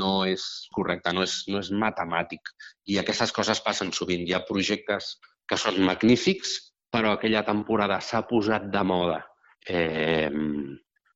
no 0.00 0.14
és 0.28 0.46
correcte, 0.74 1.12
no 1.16 1.24
és, 1.26 1.42
no 1.48 1.60
és 1.60 1.70
matemàtic. 1.84 2.52
I 2.90 3.00
aquestes 3.00 3.32
coses 3.36 3.62
passen 3.64 3.92
sovint. 3.96 4.26
Hi 4.26 4.36
ha 4.36 4.44
projectes 4.48 5.16
que 5.48 5.58
són 5.58 5.80
magnífics, 5.86 6.56
però 6.90 7.14
aquella 7.14 7.44
temporada 7.46 8.00
s'ha 8.02 8.24
posat 8.30 8.70
de 8.74 8.82
moda 8.86 9.20
eh, 9.66 10.30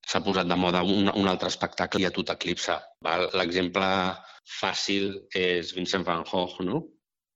s'ha 0.04 0.20
posat 0.24 0.48
de 0.48 0.56
moda 0.60 0.82
un, 0.82 1.10
un 1.14 1.28
altre 1.30 1.48
espectacle 1.52 2.02
i 2.02 2.08
a 2.08 2.12
tot 2.14 2.34
eclipsa. 2.34 2.80
L'exemple 3.38 3.88
fàcil 4.60 5.14
és 5.40 5.72
Vincent 5.76 6.04
van 6.04 6.24
Gogh, 6.28 6.60
no? 6.66 6.82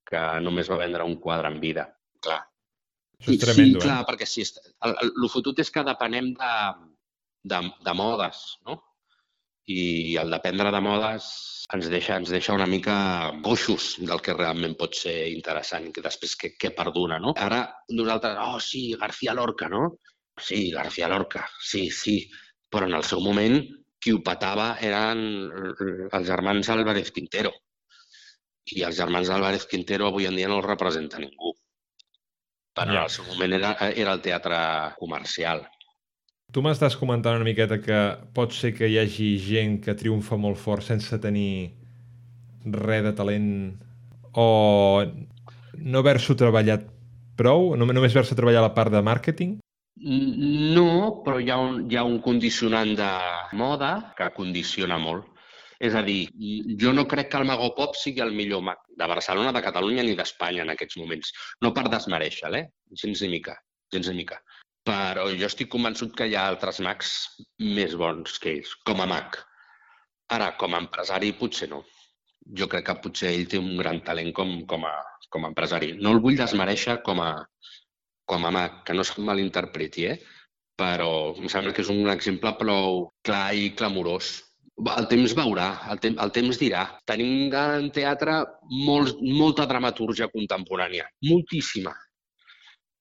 que 0.09 0.21
només 0.41 0.69
va 0.73 0.81
vendre 0.81 1.05
un 1.05 1.19
quadre 1.21 1.51
en 1.53 1.59
vida. 1.61 1.85
Clar. 2.25 2.41
Això 3.19 3.35
és 3.35 3.41
tremendo, 3.43 3.81
sí, 3.81 3.85
clar, 3.85 3.99
eh? 4.03 4.07
perquè 4.09 4.29
sí, 4.31 4.45
el, 4.87 4.95
el, 5.03 5.11
el 5.11 5.31
fotut 5.33 5.59
és 5.61 5.71
que 5.75 5.85
depenem 5.85 6.31
de, 6.39 6.53
de, 7.53 7.59
de 7.85 7.95
modes, 7.99 8.45
no? 8.69 8.79
I 9.69 10.17
el 10.23 10.31
dependre 10.33 10.71
de 10.73 10.81
modes 10.81 11.27
ens 11.77 11.91
deixa, 11.93 12.17
ens 12.17 12.31
deixa 12.33 12.55
una 12.57 12.69
mica 12.71 12.95
boixos 13.45 13.91
del 14.01 14.23
que 14.25 14.37
realment 14.37 14.79
pot 14.81 14.97
ser 14.97 15.17
interessant 15.35 15.91
i 15.91 15.93
que 15.93 16.05
després 16.05 16.37
què, 16.41 16.55
què 16.57 16.71
perduna, 16.77 17.19
no? 17.21 17.35
Ara 17.37 17.67
nosaltres, 17.93 18.39
oh 18.47 18.63
sí, 18.65 18.85
García 19.01 19.35
Lorca, 19.37 19.69
no? 19.69 19.99
Sí, 20.41 20.71
García 20.71 21.09
Lorca, 21.09 21.49
sí, 21.61 21.91
sí, 21.91 22.31
però 22.71 22.87
en 22.87 22.95
el 22.99 23.05
seu 23.05 23.21
moment 23.25 23.59
qui 23.99 24.13
ho 24.15 24.21
patava 24.25 24.75
eren 24.85 25.23
els 26.13 26.27
germans 26.29 26.69
Álvarez 26.71 27.11
Quintero. 27.15 27.53
I 28.77 28.85
els 28.87 28.99
germans 29.01 29.31
Álvarez 29.33 29.67
Quintero 29.67 30.09
avui 30.09 30.29
en 30.29 30.37
dia 30.37 30.49
no 30.49 30.61
els 30.61 30.69
representa 30.69 31.19
ningú. 31.19 31.55
Però 32.77 32.93
ja. 32.93 32.99
en 32.99 33.03
el 33.07 33.11
seu 33.11 33.27
moment 33.27 33.57
era, 33.59 33.73
era 33.91 34.15
el 34.15 34.23
teatre 34.23 34.59
comercial. 35.01 35.65
Tu 36.53 36.63
m'estàs 36.65 36.97
comentant 36.97 37.37
una 37.37 37.45
miqueta 37.49 37.81
que 37.83 37.99
pot 38.37 38.55
ser 38.57 38.73
que 38.77 38.89
hi 38.89 38.97
hagi 39.01 39.35
gent 39.43 39.81
que 39.85 39.97
triomfa 39.99 40.39
molt 40.41 40.57
fort 40.61 40.87
sense 40.87 41.19
tenir 41.21 41.75
res 42.65 43.03
de 43.05 43.13
talent 43.17 43.51
o 44.33 44.47
no 45.79 46.01
haver-s'ho 46.01 46.37
treballat 46.39 46.87
prou, 47.39 47.75
només 47.77 48.15
haver-se 48.15 48.37
treballat 48.39 48.65
la 48.65 48.75
part 48.77 48.95
de 48.95 49.03
màrqueting? 49.05 49.59
No, 50.01 51.23
però 51.25 51.41
hi 51.43 51.51
ha 51.51 51.57
un, 51.59 51.81
hi 51.91 51.97
ha 51.99 52.05
un 52.07 52.21
condicionant 52.23 52.95
de 52.99 53.09
moda 53.59 53.91
que 54.19 54.31
condiciona 54.37 54.99
molt. 55.03 55.27
És 55.79 55.95
a 55.95 56.03
dir, 56.03 56.29
jo 56.83 56.93
no 56.95 57.07
crec 57.11 57.29
que 57.31 57.39
el 57.39 57.47
Mago 57.47 57.69
Pop 57.75 57.95
sigui 57.99 58.23
el 58.23 58.33
millor 58.35 58.63
mag 58.67 58.81
de 58.99 59.07
Barcelona, 59.07 59.53
de 59.55 59.63
Catalunya 59.63 60.03
ni 60.07 60.15
d'Espanya 60.19 60.65
en 60.65 60.73
aquests 60.75 60.99
moments. 60.99 61.33
No 61.63 61.71
per 61.75 61.87
desmereixer, 61.91 62.51
eh? 62.59 62.65
Gens 63.03 63.23
ni 63.23 63.31
mica, 63.37 63.55
gens 63.95 64.11
ni 64.11 64.17
mica. 64.21 64.41
Però 64.89 65.29
jo 65.31 65.47
estic 65.47 65.71
convençut 65.71 66.15
que 66.19 66.27
hi 66.27 66.35
ha 66.35 66.49
altres 66.51 66.81
mags 66.83 67.13
més 67.63 67.95
bons 67.99 68.39
que 68.43 68.57
ells, 68.57 68.75
com 68.87 69.03
a 69.03 69.07
mag. 69.07 69.39
Ara, 70.35 70.53
com 70.61 70.75
a 70.75 70.83
empresari, 70.83 71.35
potser 71.39 71.71
no. 71.71 71.85
Jo 72.59 72.67
crec 72.71 72.87
que 72.89 72.99
potser 73.05 73.31
ell 73.35 73.47
té 73.51 73.61
un 73.61 73.77
gran 73.79 74.01
talent 74.07 74.33
com, 74.35 74.55
com, 74.67 74.87
a, 74.89 74.95
com 75.31 75.45
a 75.45 75.53
empresari. 75.53 75.93
No 76.03 76.15
el 76.17 76.23
vull 76.25 76.39
desmereixer 76.39 76.99
com 77.07 77.23
a, 77.23 77.33
com 78.29 78.45
a 78.45 78.53
mag, 78.55 78.83
que 78.85 78.97
no 78.97 79.07
se'm 79.07 79.25
malinterpreti, 79.27 80.11
eh? 80.13 80.19
però 80.79 81.35
em 81.35 81.49
sembla 81.51 81.73
que 81.75 81.83
és 81.83 81.91
un 81.91 82.07
exemple 82.13 82.53
prou 82.61 83.09
clar 83.27 83.49
i 83.59 83.73
clamorós 83.79 84.37
el 84.79 85.09
temps 85.11 85.35
veurà, 85.35 85.69
el, 85.91 85.99
te 86.03 86.13
el 86.15 86.31
temps 86.35 86.59
dirà. 86.61 86.85
Tenim 87.09 87.51
en 87.51 87.89
teatre 87.95 88.39
molt, 88.71 89.19
molta 89.23 89.67
dramatúrgia 89.67 90.29
contemporània, 90.31 91.09
moltíssima. 91.27 91.95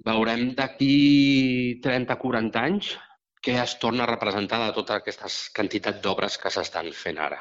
Veurem 0.07 0.51
d'aquí 0.57 1.79
30-40 1.83 2.63
anys 2.63 2.95
què 3.43 3.57
es 3.61 3.77
torna 3.81 4.05
a 4.05 4.09
representar 4.09 4.59
de 4.63 4.73
tota 4.75 4.97
aquesta 4.97 5.29
quantitat 5.55 6.01
d'obres 6.01 6.37
que 6.41 6.51
s'estan 6.53 6.89
fent 6.93 7.21
ara. 7.21 7.39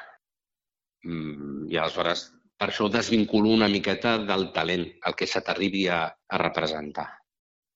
Mm, 1.05 1.69
I 1.73 1.81
aleshores, 1.81 2.29
per 2.57 2.71
això 2.71 2.91
desvinculo 2.93 3.53
una 3.53 3.69
miqueta 3.73 4.19
del 4.19 4.51
talent, 4.53 4.87
el 5.07 5.17
que 5.17 5.29
se 5.29 5.41
t'arribi 5.41 5.87
a, 5.89 6.03
a 6.07 6.43
representar. 6.43 7.09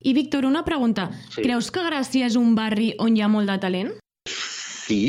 I, 0.03 0.15
Víctor, 0.15 0.47
una 0.47 0.65
pregunta. 0.65 1.11
Sí. 1.29 1.43
Creus 1.45 1.69
que 1.73 1.83
Gràcia 1.85 2.29
és 2.31 2.37
un 2.41 2.55
barri 2.57 2.95
on 3.05 3.17
hi 3.17 3.21
ha 3.21 3.29
molt 3.29 3.51
de 3.53 3.57
talent? 3.61 3.91
Sí, 4.33 5.03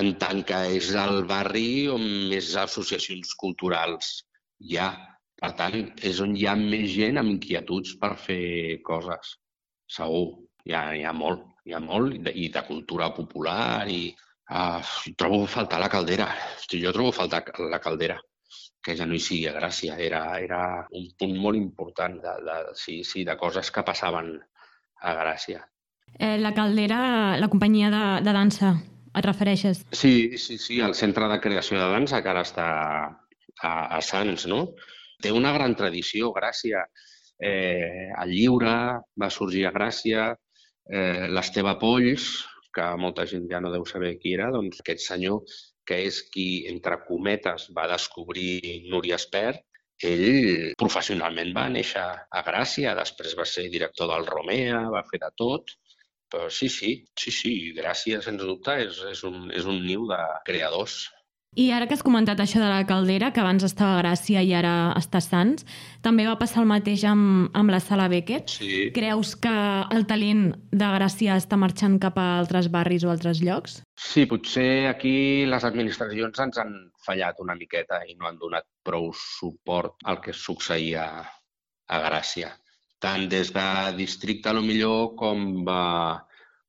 en 0.00 0.16
tant 0.18 0.42
que 0.48 0.58
és 0.78 0.88
el 0.98 1.22
barri 1.30 1.86
on 1.92 2.02
més 2.32 2.50
associacions 2.58 3.36
culturals 3.38 4.24
hi 4.66 4.80
ha. 4.82 4.90
Per 5.38 5.52
tant, 5.54 5.78
és 6.10 6.18
on 6.24 6.34
hi 6.34 6.46
ha 6.48 6.56
més 6.58 6.90
gent 6.96 7.20
amb 7.20 7.36
inquietuds 7.36 7.94
per 8.02 8.14
fer 8.18 8.82
coses. 8.90 9.36
Segur. 9.98 10.26
Hi 10.66 10.74
ha, 10.74 10.82
hi 10.98 11.04
ha 11.06 11.12
molt, 11.14 11.44
hi 11.62 11.76
ha 11.76 11.78
molt, 11.78 12.16
i 12.16 12.22
de, 12.26 12.32
i 12.34 12.48
de 12.50 12.62
cultura 12.66 13.12
popular, 13.14 13.86
i 13.86 14.08
uh, 14.50 14.94
trobo 15.14 15.44
a 15.44 15.52
faltar 15.52 15.78
la 15.78 15.92
caldera. 15.92 16.26
Hosti, 16.56 16.82
jo 16.82 16.90
trobo 16.96 17.14
a 17.14 17.18
faltar 17.20 17.44
la 17.70 17.78
caldera 17.84 18.18
que 18.82 18.96
ja 18.98 19.06
no 19.06 19.16
hi 19.16 19.22
sigui 19.22 19.46
a 19.50 19.54
Gràcia. 19.56 19.96
Era, 20.02 20.22
era 20.42 20.60
un 20.94 21.08
punt 21.18 21.36
molt 21.42 21.58
important 21.58 22.18
de, 22.22 22.34
de, 22.46 22.58
sí, 22.78 23.02
sí, 23.04 23.24
de 23.26 23.36
coses 23.40 23.70
que 23.74 23.84
passaven 23.86 24.36
a 25.02 25.14
Gràcia. 25.20 25.64
Eh, 26.18 26.36
la 26.38 26.54
Caldera, 26.54 27.00
la 27.40 27.48
companyia 27.52 27.90
de, 27.92 28.04
de 28.24 28.34
dansa, 28.36 28.76
et 29.16 29.24
refereixes? 29.26 29.82
Sí, 29.92 30.38
sí, 30.38 30.58
sí, 30.58 30.80
el 30.80 30.94
Centre 30.94 31.28
de 31.28 31.40
Creació 31.40 31.80
de 31.80 31.90
Dansa, 31.92 32.22
que 32.22 32.32
ara 32.32 32.44
està 32.46 32.68
a, 33.62 33.72
a 33.96 34.00
Sants, 34.04 34.46
no? 34.50 34.62
Té 35.22 35.32
una 35.32 35.52
gran 35.56 35.74
tradició, 35.76 36.32
Gràcia. 36.36 36.84
Eh, 37.36 38.12
el 38.22 38.32
lliure 38.32 38.74
va 39.20 39.30
sorgir 39.32 39.66
a 39.66 39.72
Gràcia, 39.74 40.28
eh, 40.88 41.26
l'Esteve 41.32 41.76
Polls, 41.80 42.28
que 42.76 42.90
molta 43.00 43.24
gent 43.28 43.48
ja 43.50 43.60
no 43.60 43.72
deu 43.72 43.86
saber 43.88 44.16
qui 44.20 44.34
era, 44.36 44.50
doncs 44.52 44.82
aquest 44.82 45.04
senyor 45.04 45.42
que 45.88 45.98
és 46.08 46.20
qui, 46.34 46.48
entre 46.72 46.98
cometes, 47.06 47.70
va 47.76 47.86
descobrir 47.92 48.84
Núria 48.90 49.18
Espert, 49.20 49.62
ell 50.04 50.74
professionalment 50.76 51.54
va 51.56 51.68
néixer 51.72 52.04
a 52.04 52.42
Gràcia, 52.44 52.94
després 52.98 53.36
va 53.38 53.46
ser 53.48 53.68
director 53.72 54.10
del 54.10 54.26
Romea, 54.28 54.82
va 54.92 55.04
fer 55.10 55.22
de 55.22 55.30
tot, 55.42 55.72
però 56.32 56.50
sí, 56.50 56.68
sí, 56.68 56.90
sí, 57.16 57.32
sí, 57.32 57.54
Gràcia, 57.76 58.20
sens 58.22 58.42
dubte, 58.42 58.74
és, 58.84 58.98
és, 59.12 59.22
un, 59.24 59.46
és 59.54 59.64
un 59.64 59.80
niu 59.86 60.06
de 60.10 60.20
creadors. 60.48 60.98
I 61.56 61.70
ara 61.72 61.86
que 61.88 61.96
has 61.96 62.04
comentat 62.04 62.40
això 62.42 62.60
de 62.60 62.68
la 62.68 62.82
caldera, 62.84 63.30
que 63.32 63.40
abans 63.40 63.64
estava 63.64 63.94
a 63.96 64.00
Gràcia 64.02 64.42
i 64.44 64.50
ara 64.52 64.92
està 64.98 65.22
a 65.22 65.24
Sants, 65.24 65.64
també 66.04 66.26
va 66.28 66.34
passar 66.36 66.60
el 66.60 66.68
mateix 66.68 67.06
amb, 67.08 67.48
amb 67.56 67.72
la 67.72 67.80
Sala 67.80 68.10
Beckett. 68.12 68.52
Sí. 68.58 68.90
Creus 68.92 69.32
que 69.40 69.54
el 69.96 70.04
talent 70.10 70.50
de 70.68 70.90
Gràcia 70.98 71.38
està 71.40 71.56
marxant 71.56 71.96
cap 72.02 72.20
a 72.20 72.26
altres 72.42 72.68
barris 72.74 73.08
o 73.08 73.14
altres 73.14 73.40
llocs? 73.40 73.80
Sí, 73.96 74.26
potser 74.28 74.84
aquí 74.90 75.46
les 75.48 75.64
administracions 75.64 76.44
ens 76.44 76.60
han 76.60 76.76
fallat 77.06 77.40
una 77.40 77.56
miqueta 77.56 78.02
i 78.04 78.18
no 78.20 78.28
han 78.28 78.36
donat 78.36 78.68
prou 78.84 79.08
suport 79.16 79.96
al 80.04 80.20
que 80.20 80.36
succeïa 80.36 81.08
a 81.24 82.04
Gràcia 82.04 82.52
tant 83.00 83.26
des 83.28 83.52
de 83.52 83.66
districte, 83.96 84.48
a 84.48 84.56
lo 84.56 84.62
millor, 84.64 85.14
com, 85.20 85.64
va, 85.66 86.26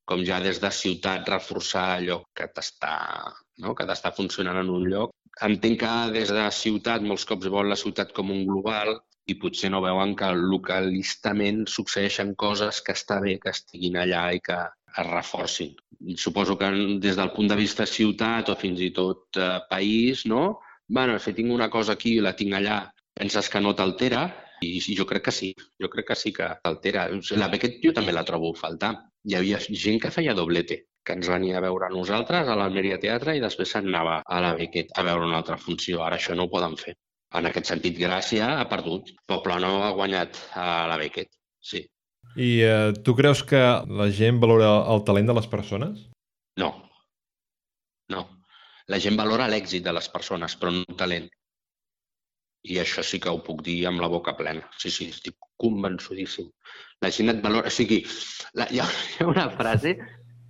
com 0.08 0.24
ja 0.28 0.38
des 0.44 0.60
de 0.62 0.70
ciutat 0.72 1.28
reforçar 1.28 1.86
allò 1.98 2.22
que 2.36 2.48
t'està 2.54 2.94
no? 3.64 3.74
que 3.74 3.86
t'està 3.88 4.14
funcionant 4.16 4.60
en 4.62 4.72
un 4.78 4.86
lloc. 4.92 5.12
Entenc 5.48 5.80
que 5.82 5.92
des 6.14 6.32
de 6.34 6.46
ciutat 6.54 7.04
molts 7.04 7.26
cops 7.28 7.50
vol 7.54 7.68
la 7.70 7.78
ciutat 7.78 8.14
com 8.16 8.32
un 8.34 8.46
global 8.48 8.96
i 9.28 9.36
potser 9.42 9.70
no 9.70 9.82
veuen 9.84 10.14
que 10.16 10.30
localistament 10.34 11.66
succeeixen 11.68 12.32
coses 12.44 12.80
que 12.84 12.96
està 12.96 13.20
bé 13.24 13.36
que 13.42 13.52
estiguin 13.52 14.00
allà 14.00 14.24
i 14.32 14.40
que 14.40 14.56
es 14.88 15.10
reforcin. 15.10 15.74
Suposo 16.16 16.56
que 16.56 16.70
des 17.04 17.18
del 17.18 17.34
punt 17.36 17.50
de 17.52 17.58
vista 17.58 17.86
ciutat 17.86 18.48
o 18.48 18.56
fins 18.56 18.80
i 18.80 18.90
tot 18.96 19.36
eh, 19.36 19.58
país, 19.68 20.24
no? 20.26 20.58
bueno, 20.88 21.18
si 21.18 21.34
tinc 21.36 21.52
una 21.52 21.68
cosa 21.68 21.92
aquí 21.92 22.16
i 22.16 22.24
la 22.24 22.32
tinc 22.32 22.54
allà, 22.56 22.80
penses 23.14 23.50
que 23.52 23.60
no 23.60 23.74
t'altera 23.76 24.22
i 24.64 24.80
jo 24.80 25.04
crec 25.06 25.26
que 25.28 25.34
sí, 25.34 25.52
jo 25.82 25.90
crec 25.92 26.08
que 26.08 26.16
sí 26.16 26.32
que 26.32 26.48
altera. 26.70 27.06
La 27.36 27.50
Beckett 27.52 27.78
jo 27.84 27.92
també 27.94 28.14
la 28.16 28.24
trobo 28.26 28.50
a 28.54 28.58
faltar. 28.58 28.94
Hi 29.26 29.34
havia 29.34 29.58
gent 29.66 29.98
que 30.02 30.12
feia 30.14 30.34
doblete, 30.38 30.78
que 31.04 31.16
ens 31.18 31.28
venia 31.32 31.58
a 31.58 31.64
veure 31.64 31.88
a 31.88 31.92
nosaltres 31.94 32.48
a 32.48 32.56
l'Almeria 32.58 33.00
Teatre 33.02 33.34
i 33.36 33.42
després 33.42 33.74
se'n 33.74 33.88
anava 33.90 34.20
a 34.24 34.40
la 34.44 34.54
Beckett 34.58 34.94
a 34.94 35.04
veure 35.06 35.26
una 35.26 35.38
altra 35.40 35.58
funció. 35.58 36.02
Ara 36.04 36.20
això 36.20 36.36
no 36.36 36.46
ho 36.46 36.52
poden 36.52 36.76
fer. 36.80 36.94
En 37.38 37.48
aquest 37.48 37.68
sentit, 37.68 37.98
Gràcia 38.00 38.48
ha 38.56 38.66
perdut. 38.70 39.10
Poble 39.28 39.58
no 39.64 39.72
ha 39.84 39.92
guanyat 39.96 40.38
a 40.56 40.66
la 40.88 40.96
Beckett, 41.00 41.32
sí. 41.60 41.82
I 42.36 42.50
eh, 42.64 42.92
tu 43.04 43.14
creus 43.18 43.42
que 43.50 43.60
la 44.00 44.08
gent 44.14 44.38
valora 44.40 44.70
el 44.94 45.02
talent 45.08 45.28
de 45.28 45.36
les 45.38 45.48
persones? 45.50 46.06
No. 46.60 46.70
No. 48.14 48.22
La 48.88 49.00
gent 49.04 49.18
valora 49.20 49.48
l'èxit 49.50 49.84
de 49.84 49.92
les 49.96 50.08
persones, 50.12 50.56
però 50.60 50.72
no 50.74 50.84
el 50.86 50.98
talent. 51.00 51.28
I 52.68 52.78
això 52.82 53.04
sí 53.06 53.20
que 53.22 53.32
ho 53.32 53.40
puc 53.44 53.62
dir 53.66 53.78
amb 53.88 54.02
la 54.02 54.10
boca 54.12 54.34
plena. 54.38 54.64
Sí, 54.80 54.90
sí, 54.90 55.08
estic 55.14 55.36
convençudíssim. 55.62 56.48
La 57.04 57.12
gent 57.14 57.32
et 57.34 57.42
valora... 57.44 57.70
O 57.70 57.74
sigui, 57.74 58.00
la, 58.58 58.66
hi, 58.72 58.80
ha, 58.82 58.88
hi 58.88 59.22
ha 59.22 59.28
una 59.30 59.48
frase 59.54 59.94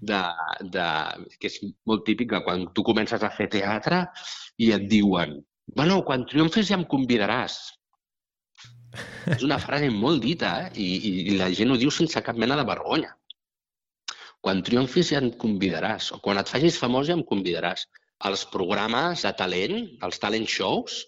de, 0.00 0.22
de, 0.76 0.86
que 1.40 1.50
és 1.50 1.60
molt 1.88 2.06
típica 2.06 2.42
quan 2.46 2.68
tu 2.74 2.84
comences 2.86 3.24
a 3.24 3.32
fer 3.34 3.48
teatre 3.52 4.04
i 4.62 4.72
et 4.76 4.86
diuen 4.90 5.38
bueno, 5.74 6.02
quan 6.04 6.24
triomfes 6.26 6.70
ja 6.70 6.78
em 6.78 6.84
convidaràs. 6.88 7.58
És 9.34 9.44
una 9.44 9.58
frase 9.60 9.90
molt 9.92 10.22
dita 10.24 10.52
eh? 10.64 10.70
I, 10.80 10.86
i, 11.08 11.36
la 11.36 11.50
gent 11.54 11.74
ho 11.74 11.76
diu 11.80 11.92
sense 11.92 12.22
cap 12.24 12.38
mena 12.40 12.56
de 12.56 12.64
vergonya. 12.68 13.12
Quan 14.40 14.62
triomfis 14.64 15.12
ja 15.12 15.20
em 15.20 15.30
convidaràs, 15.42 16.12
o 16.16 16.20
quan 16.24 16.40
et 16.40 16.48
facis 16.48 16.78
famós 16.80 17.08
ja 17.10 17.16
em 17.18 17.24
convidaràs. 17.26 17.84
Els 18.28 18.44
programes 18.50 19.22
de 19.26 19.32
talent, 19.38 19.76
els 20.06 20.18
talent 20.22 20.46
shows, 20.48 21.02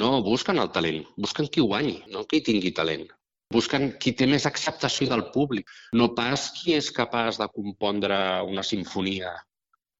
no 0.00 0.22
busquen 0.24 0.60
el 0.62 0.70
talent, 0.72 1.02
busquen 1.18 1.48
qui 1.52 1.64
guanyi, 1.64 1.98
no 2.12 2.24
qui 2.28 2.40
tingui 2.44 2.72
talent. 2.76 3.08
Busquen 3.54 3.92
qui 3.96 4.12
té 4.12 4.26
més 4.28 4.44
acceptació 4.48 5.08
del 5.08 5.24
públic, 5.32 5.70
no 5.96 6.10
pas 6.16 6.50
qui 6.56 6.74
és 6.76 6.90
capaç 6.92 7.38
de 7.40 7.46
compondre 7.54 8.18
una 8.44 8.64
sinfonia 8.70 9.32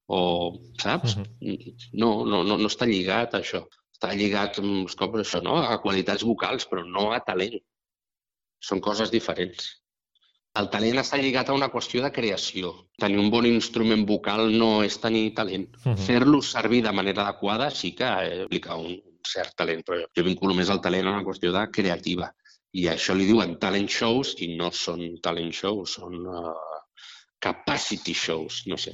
o, 0.09 0.19
saps? 0.81 1.15
Uh 1.15 1.23
-huh. 1.23 1.75
no, 1.93 2.25
no, 2.25 2.43
no, 2.43 2.57
no 2.57 2.67
està 2.67 2.85
lligat 2.85 3.33
a 3.33 3.39
això. 3.39 3.65
Està 3.93 4.13
lligat, 4.15 4.59
uns 4.59 4.95
cops, 4.95 5.19
això, 5.19 5.41
no? 5.43 5.57
a 5.57 5.81
qualitats 5.81 6.23
vocals, 6.23 6.67
però 6.69 6.85
no 6.85 7.11
a 7.11 7.19
talent. 7.19 7.59
Són 8.59 8.79
coses 8.79 9.11
diferents. 9.11 9.81
El 10.59 10.69
talent 10.69 10.97
està 10.97 11.17
lligat 11.17 11.49
a 11.49 11.53
una 11.53 11.69
qüestió 11.69 12.01
de 12.01 12.11
creació. 12.11 12.73
Tenir 12.97 13.19
un 13.19 13.29
bon 13.29 13.45
instrument 13.45 14.05
vocal 14.05 14.57
no 14.57 14.83
és 14.83 14.97
tenir 14.99 15.33
talent. 15.33 15.69
Uh 15.85 15.91
-huh. 15.91 15.97
Fer-lo 15.97 16.41
servir 16.41 16.83
de 16.83 16.91
manera 16.91 17.21
adequada 17.23 17.69
sí 17.71 17.95
que 17.95 18.09
implica 18.41 18.75
un, 18.75 19.01
cert 19.29 19.55
talent, 19.55 19.83
però 19.85 20.05
jo 20.15 20.23
vinculo 20.23 20.55
més 20.57 20.69
el 20.69 20.81
talent 20.81 21.07
a 21.07 21.11
una 21.17 21.25
qüestió 21.25 21.51
de 21.51 21.65
creativa. 21.71 22.29
I 22.77 22.85
això 22.91 23.15
li 23.17 23.25
diuen 23.25 23.55
talent 23.61 23.89
shows 23.89 24.35
i 24.45 24.51
no 24.57 24.69
són 24.75 25.17
talent 25.25 25.53
shows, 25.55 25.95
són 25.97 26.25
uh, 26.29 26.53
capacity 27.41 28.13
shows, 28.13 28.63
no 28.69 28.77
sé. 28.77 28.93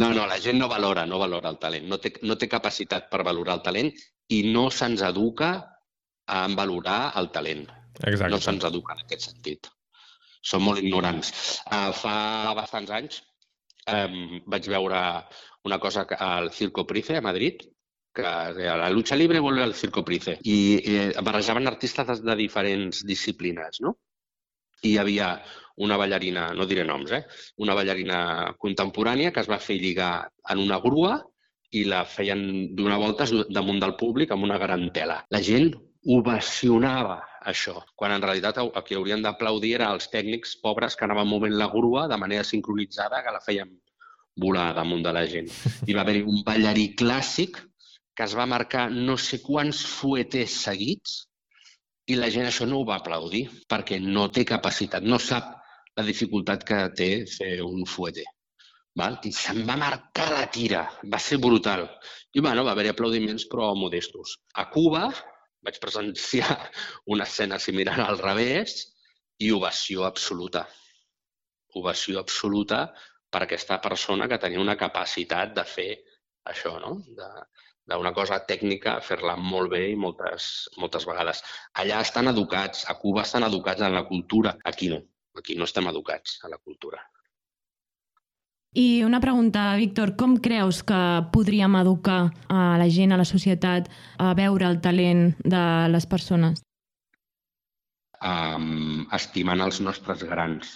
no, 0.00 0.10
no, 0.12 0.26
la 0.26 0.40
gent 0.42 0.60
no 0.60 0.68
valora, 0.68 1.06
no 1.08 1.20
valora 1.22 1.48
el 1.54 1.60
talent, 1.62 1.88
no 1.88 2.00
té, 2.02 2.12
no 2.28 2.36
té 2.36 2.50
capacitat 2.52 3.08
per 3.12 3.22
valorar 3.24 3.56
el 3.58 3.64
talent 3.64 3.92
i 4.34 4.42
no 4.52 4.68
se'ns 4.70 5.04
educa 5.08 5.54
a 6.26 6.42
valorar 6.58 7.14
el 7.20 7.30
talent. 7.32 7.64
Exacte. 8.02 8.32
No 8.34 8.40
se'ns 8.42 8.66
educa 8.68 8.98
en 8.98 9.06
aquest 9.06 9.30
sentit. 9.30 9.70
Som 10.44 10.66
molt 10.68 10.82
ignorants. 10.82 11.32
Uh, 11.64 11.92
fa 11.96 12.16
bastants 12.58 12.92
anys 12.92 13.22
um, 13.88 14.40
vaig 14.50 14.68
veure 14.68 15.00
una 15.64 15.78
cosa 15.80 16.04
al 16.18 16.50
Circo 16.52 16.84
Price 16.88 17.16
a 17.16 17.24
Madrid, 17.24 17.62
que 18.14 18.22
la 18.22 18.90
lucha 18.90 19.16
libre 19.16 19.40
vuelve 19.40 19.64
al 19.64 19.74
Circo 19.74 20.04
Price, 20.04 20.38
i 20.42 20.56
eh, 20.84 21.12
barrejaven 21.22 21.66
artistes 21.66 22.06
de, 22.06 22.16
de 22.30 22.36
diferents 22.38 23.02
disciplines, 23.04 23.80
no? 23.82 23.96
I 24.84 24.94
hi 24.94 24.98
havia 25.00 25.28
una 25.76 25.96
ballarina, 25.96 26.48
no 26.54 26.66
diré 26.70 26.84
noms, 26.86 27.10
eh? 27.12 27.24
una 27.64 27.74
ballarina 27.74 28.54
contemporània 28.60 29.32
que 29.32 29.42
es 29.42 29.50
va 29.50 29.58
fer 29.58 29.80
lligar 29.80 30.28
en 30.52 30.60
una 30.62 30.78
grua 30.78 31.16
i 31.74 31.82
la 31.90 32.04
feien 32.06 32.44
d'una 32.76 33.00
volta 33.02 33.26
damunt 33.50 33.80
del 33.82 33.96
públic 33.98 34.30
amb 34.30 34.46
una 34.46 34.60
gran 34.62 34.86
tela. 34.94 35.18
La 35.34 35.42
gent 35.42 35.72
ovacionava 36.14 37.18
això, 37.48 37.80
quan 37.96 38.12
en 38.14 38.22
realitat 38.22 38.60
el 38.62 38.70
que 38.86 38.98
haurien 38.98 39.24
d'aplaudir 39.24 39.74
era 39.80 39.90
els 39.96 40.06
tècnics 40.12 40.54
pobres 40.62 40.94
que 40.94 41.08
anaven 41.08 41.26
movent 41.28 41.56
la 41.58 41.70
grua 41.72 42.06
de 42.08 42.20
manera 42.20 42.44
sincronitzada 42.44 43.24
que 43.24 43.34
la 43.34 43.42
feien 43.42 43.72
volar 44.36 44.72
damunt 44.76 45.02
de 45.02 45.12
la 45.14 45.24
gent. 45.30 45.50
Hi 45.86 45.96
va 45.96 46.04
haver 46.04 46.22
un 46.22 46.42
ballarí 46.46 46.92
clàssic 46.98 47.58
que 48.16 48.26
es 48.26 48.34
va 48.38 48.46
marcar 48.46 48.88
no 48.92 49.16
sé 49.18 49.40
quants 49.42 49.82
fueters 49.96 50.54
seguits 50.68 51.16
i 52.12 52.16
la 52.20 52.30
gent 52.30 52.46
això 52.46 52.66
no 52.68 52.80
ho 52.80 52.86
va 52.88 53.00
aplaudir 53.00 53.44
perquè 53.70 53.98
no 54.02 54.28
té 54.30 54.44
capacitat, 54.48 55.02
no 55.02 55.18
sap 55.18 55.50
la 55.98 56.04
dificultat 56.06 56.64
que 56.68 56.80
té 56.98 57.10
fer 57.30 57.54
un 57.64 57.84
fueter. 57.88 58.26
Val? 58.98 59.18
I 59.26 59.32
se'n 59.34 59.62
va 59.66 59.76
marcar 59.80 60.28
la 60.30 60.46
tira, 60.56 60.84
va 61.10 61.18
ser 61.18 61.40
brutal. 61.42 61.86
I 62.34 62.42
bueno, 62.44 62.64
va 62.66 62.74
haver-hi 62.74 62.92
aplaudiments 62.92 63.46
però 63.50 63.72
modestos. 63.78 64.36
A 64.62 64.68
Cuba 64.70 65.08
vaig 65.64 65.80
presenciar 65.82 66.54
una 67.16 67.26
escena 67.26 67.58
similar 67.58 67.98
al 68.04 68.20
revés 68.22 68.76
i 69.42 69.50
ovació 69.54 70.06
absoluta. 70.06 70.66
Ovació 71.80 72.20
absoluta 72.20 72.84
per 73.34 73.42
aquesta 73.42 73.80
persona 73.82 74.28
que 74.30 74.38
tenia 74.38 74.62
una 74.62 74.78
capacitat 74.78 75.56
de 75.56 75.64
fer 75.66 75.90
això, 76.52 76.76
no? 76.78 77.00
De, 77.18 77.30
d'una 77.90 78.12
cosa 78.16 78.40
tècnica, 78.48 78.98
fer-la 79.04 79.36
molt 79.36 79.72
bé 79.74 79.82
i 79.92 79.96
moltes, 79.96 80.68
moltes 80.80 81.04
vegades. 81.08 81.42
Allà 81.80 82.00
estan 82.04 82.30
educats, 82.32 82.86
a 82.88 82.96
Cuba 83.00 83.24
estan 83.24 83.44
educats 83.44 83.84
en 83.84 83.94
la 83.94 84.06
cultura, 84.08 84.56
aquí 84.64 84.88
no. 84.92 85.02
Aquí 85.34 85.56
no 85.58 85.66
estem 85.66 85.88
educats 85.90 86.38
a 86.44 86.48
la 86.48 86.58
cultura. 86.58 87.00
I 88.74 89.04
una 89.06 89.20
pregunta, 89.22 89.76
Víctor, 89.78 90.16
com 90.18 90.36
creus 90.42 90.80
que 90.82 91.00
podríem 91.34 91.76
educar 91.78 92.32
a 92.50 92.62
la 92.80 92.88
gent, 92.90 93.12
a 93.14 93.18
la 93.20 93.26
societat, 93.26 93.90
a 94.18 94.32
veure 94.34 94.66
el 94.66 94.80
talent 94.82 95.28
de 95.44 95.62
les 95.92 96.06
persones? 96.10 96.62
Um, 98.18 99.06
estimant 99.14 99.62
els 99.62 99.78
nostres 99.84 100.24
grans. 100.26 100.72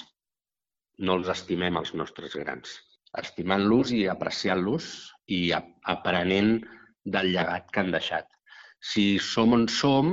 No 0.99 1.19
els 1.19 1.31
estimem, 1.33 1.79
els 1.81 1.95
nostres 1.95 2.37
grans. 2.39 2.77
Estimant-los 3.19 3.91
i 3.97 4.05
apreciant-los 4.13 4.89
i 5.35 5.41
aprenent 5.55 6.59
del 7.15 7.33
llegat 7.35 7.71
que 7.73 7.83
han 7.83 7.93
deixat. 7.95 8.29
Si 8.81 9.07
som 9.23 9.55
on 9.57 9.67
som 9.73 10.13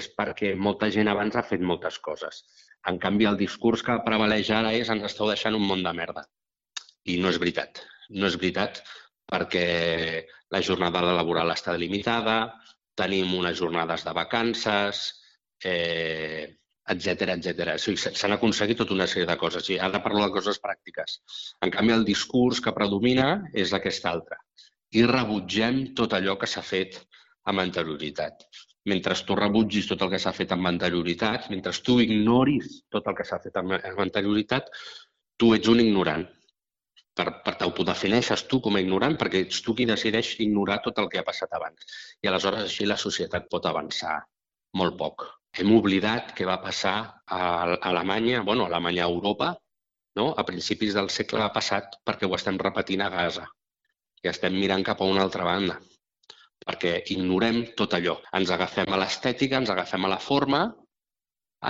és 0.00 0.08
perquè 0.16 0.54
molta 0.56 0.88
gent 0.94 1.08
abans 1.08 1.36
ha 1.36 1.44
fet 1.50 1.64
moltes 1.64 1.98
coses. 2.04 2.42
En 2.88 2.98
canvi, 3.02 3.26
el 3.28 3.38
discurs 3.40 3.82
que 3.84 3.98
prevaleix 4.04 4.50
ara 4.54 4.72
és 4.76 4.90
ens 4.92 5.04
esteu 5.08 5.28
deixant 5.28 5.56
un 5.56 5.66
món 5.70 5.84
de 5.84 5.92
merda. 5.96 6.24
I 7.08 7.18
no 7.22 7.32
és 7.32 7.40
veritat. 7.42 7.82
No 8.10 8.28
és 8.28 8.36
veritat 8.40 8.82
perquè 9.28 9.64
la 10.54 10.62
jornada 10.64 11.02
laboral 11.04 11.52
està 11.52 11.74
delimitada, 11.76 12.38
tenim 12.96 13.34
unes 13.36 13.58
jornades 13.58 14.04
de 14.06 14.14
vacances, 14.16 15.02
eh, 15.64 16.48
etc 16.94 17.34
etc. 17.34 17.74
O 17.74 17.78
sigui, 17.82 18.16
S'han 18.20 18.36
aconseguit 18.36 18.80
tota 18.80 18.96
una 18.96 19.06
sèrie 19.06 19.28
de 19.28 19.36
coses. 19.40 19.68
I 19.68 19.78
ara 19.78 20.00
parlo 20.04 20.24
de 20.24 20.32
coses 20.38 20.60
pràctiques. 20.64 21.20
En 21.64 21.72
canvi, 21.74 21.92
el 21.96 22.08
discurs 22.08 22.62
que 22.64 22.76
predomina 22.76 23.28
és 23.52 23.74
aquest 23.76 24.08
altre 24.08 24.40
i 24.96 25.04
rebutgem 25.04 25.80
tot 25.96 26.14
allò 26.16 26.36
que 26.40 26.48
s'ha 26.48 26.62
fet 26.64 26.96
amb 27.50 27.60
anterioritat. 27.64 28.46
Mentre 28.88 29.16
tu 29.26 29.36
rebutgis 29.36 29.88
tot 29.90 30.02
el 30.04 30.10
que 30.14 30.20
s'ha 30.22 30.32
fet 30.32 30.54
amb 30.54 30.70
anterioritat, 30.70 31.50
mentre 31.52 31.74
tu 31.84 31.98
ignoris 32.00 32.82
tot 32.94 33.08
el 33.10 33.16
que 33.18 33.26
s'ha 33.28 33.38
fet 33.44 33.56
amb, 33.60 33.76
anterioritat, 34.04 34.70
tu 35.36 35.52
ets 35.56 35.68
un 35.68 35.82
ignorant. 35.84 36.24
Per, 37.18 37.26
per 37.44 37.54
t'autodefineixes 37.60 38.46
tu 38.48 38.60
com 38.64 38.78
a 38.78 38.80
ignorant 38.80 39.16
perquè 39.20 39.42
ets 39.44 39.60
tu 39.66 39.74
qui 39.74 39.88
decideix 39.90 40.36
ignorar 40.44 40.78
tot 40.84 41.00
el 41.02 41.08
que 41.12 41.20
ha 41.20 41.26
passat 41.26 41.52
abans. 41.58 41.98
I 42.22 42.30
aleshores 42.30 42.68
així 42.68 42.86
la 42.86 42.96
societat 42.96 43.48
pot 43.50 43.66
avançar 43.66 44.20
molt 44.78 44.96
poc. 45.00 45.26
Hem 45.58 45.72
oblidat 45.74 46.32
què 46.38 46.46
va 46.46 46.60
passar 46.62 46.96
a 47.26 47.42
Alemanya, 47.90 48.44
bueno, 48.46 48.64
a 48.64 48.70
Alemanya, 48.70 49.04
a 49.04 49.12
Europa, 49.12 49.52
no? 50.16 50.30
a 50.32 50.44
principis 50.46 50.94
del 50.94 51.10
segle 51.10 51.50
passat, 51.52 51.98
perquè 52.06 52.28
ho 52.28 52.36
estem 52.38 52.60
repetint 52.62 53.02
a 53.02 53.10
Gaza 53.12 53.48
i 54.24 54.30
estem 54.32 54.56
mirant 54.58 54.84
cap 54.86 55.00
a 55.00 55.08
una 55.08 55.22
altra 55.26 55.46
banda 55.46 55.78
perquè 56.68 56.98
ignorem 57.14 57.62
tot 57.78 57.94
allò. 57.96 58.18
Ens 58.36 58.50
agafem 58.52 58.92
a 58.92 58.98
l'estètica, 59.00 59.56
ens 59.56 59.70
agafem 59.72 60.04
a 60.04 60.10
la 60.12 60.20
forma, 60.20 60.66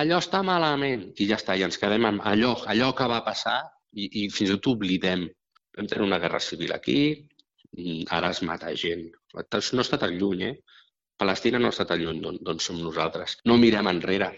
allò 0.01 0.19
està 0.19 0.41
malament 0.43 1.05
i 1.23 1.29
ja 1.29 1.39
està, 1.39 1.55
i 1.55 1.63
ens 1.67 1.79
quedem 1.79 2.09
amb 2.09 2.25
allò, 2.27 2.57
allò 2.73 2.91
que 2.99 3.07
va 3.13 3.23
passar 3.27 3.61
i, 3.95 4.09
i 4.25 4.29
fins 4.35 4.51
i 4.51 4.57
tot 4.57 4.73
oblidem. 4.75 5.29
Vam 5.79 5.87
tenir 5.87 6.07
una 6.09 6.19
guerra 6.19 6.41
civil 6.43 6.75
aquí, 6.75 6.99
ara 8.11 8.33
es 8.35 8.43
mata 8.43 8.75
gent. 8.75 9.07
No 9.37 9.85
està 9.85 10.01
tan 10.03 10.17
lluny, 10.19 10.45
eh? 10.49 10.55
Palestina 11.19 11.61
no 11.63 11.71
està 11.71 11.87
tan 11.87 12.03
lluny 12.03 12.21
d'on 12.43 12.61
som 12.63 12.79
nosaltres. 12.83 13.39
No 13.47 13.59
mirem 13.59 13.87
enrere. 13.91 14.33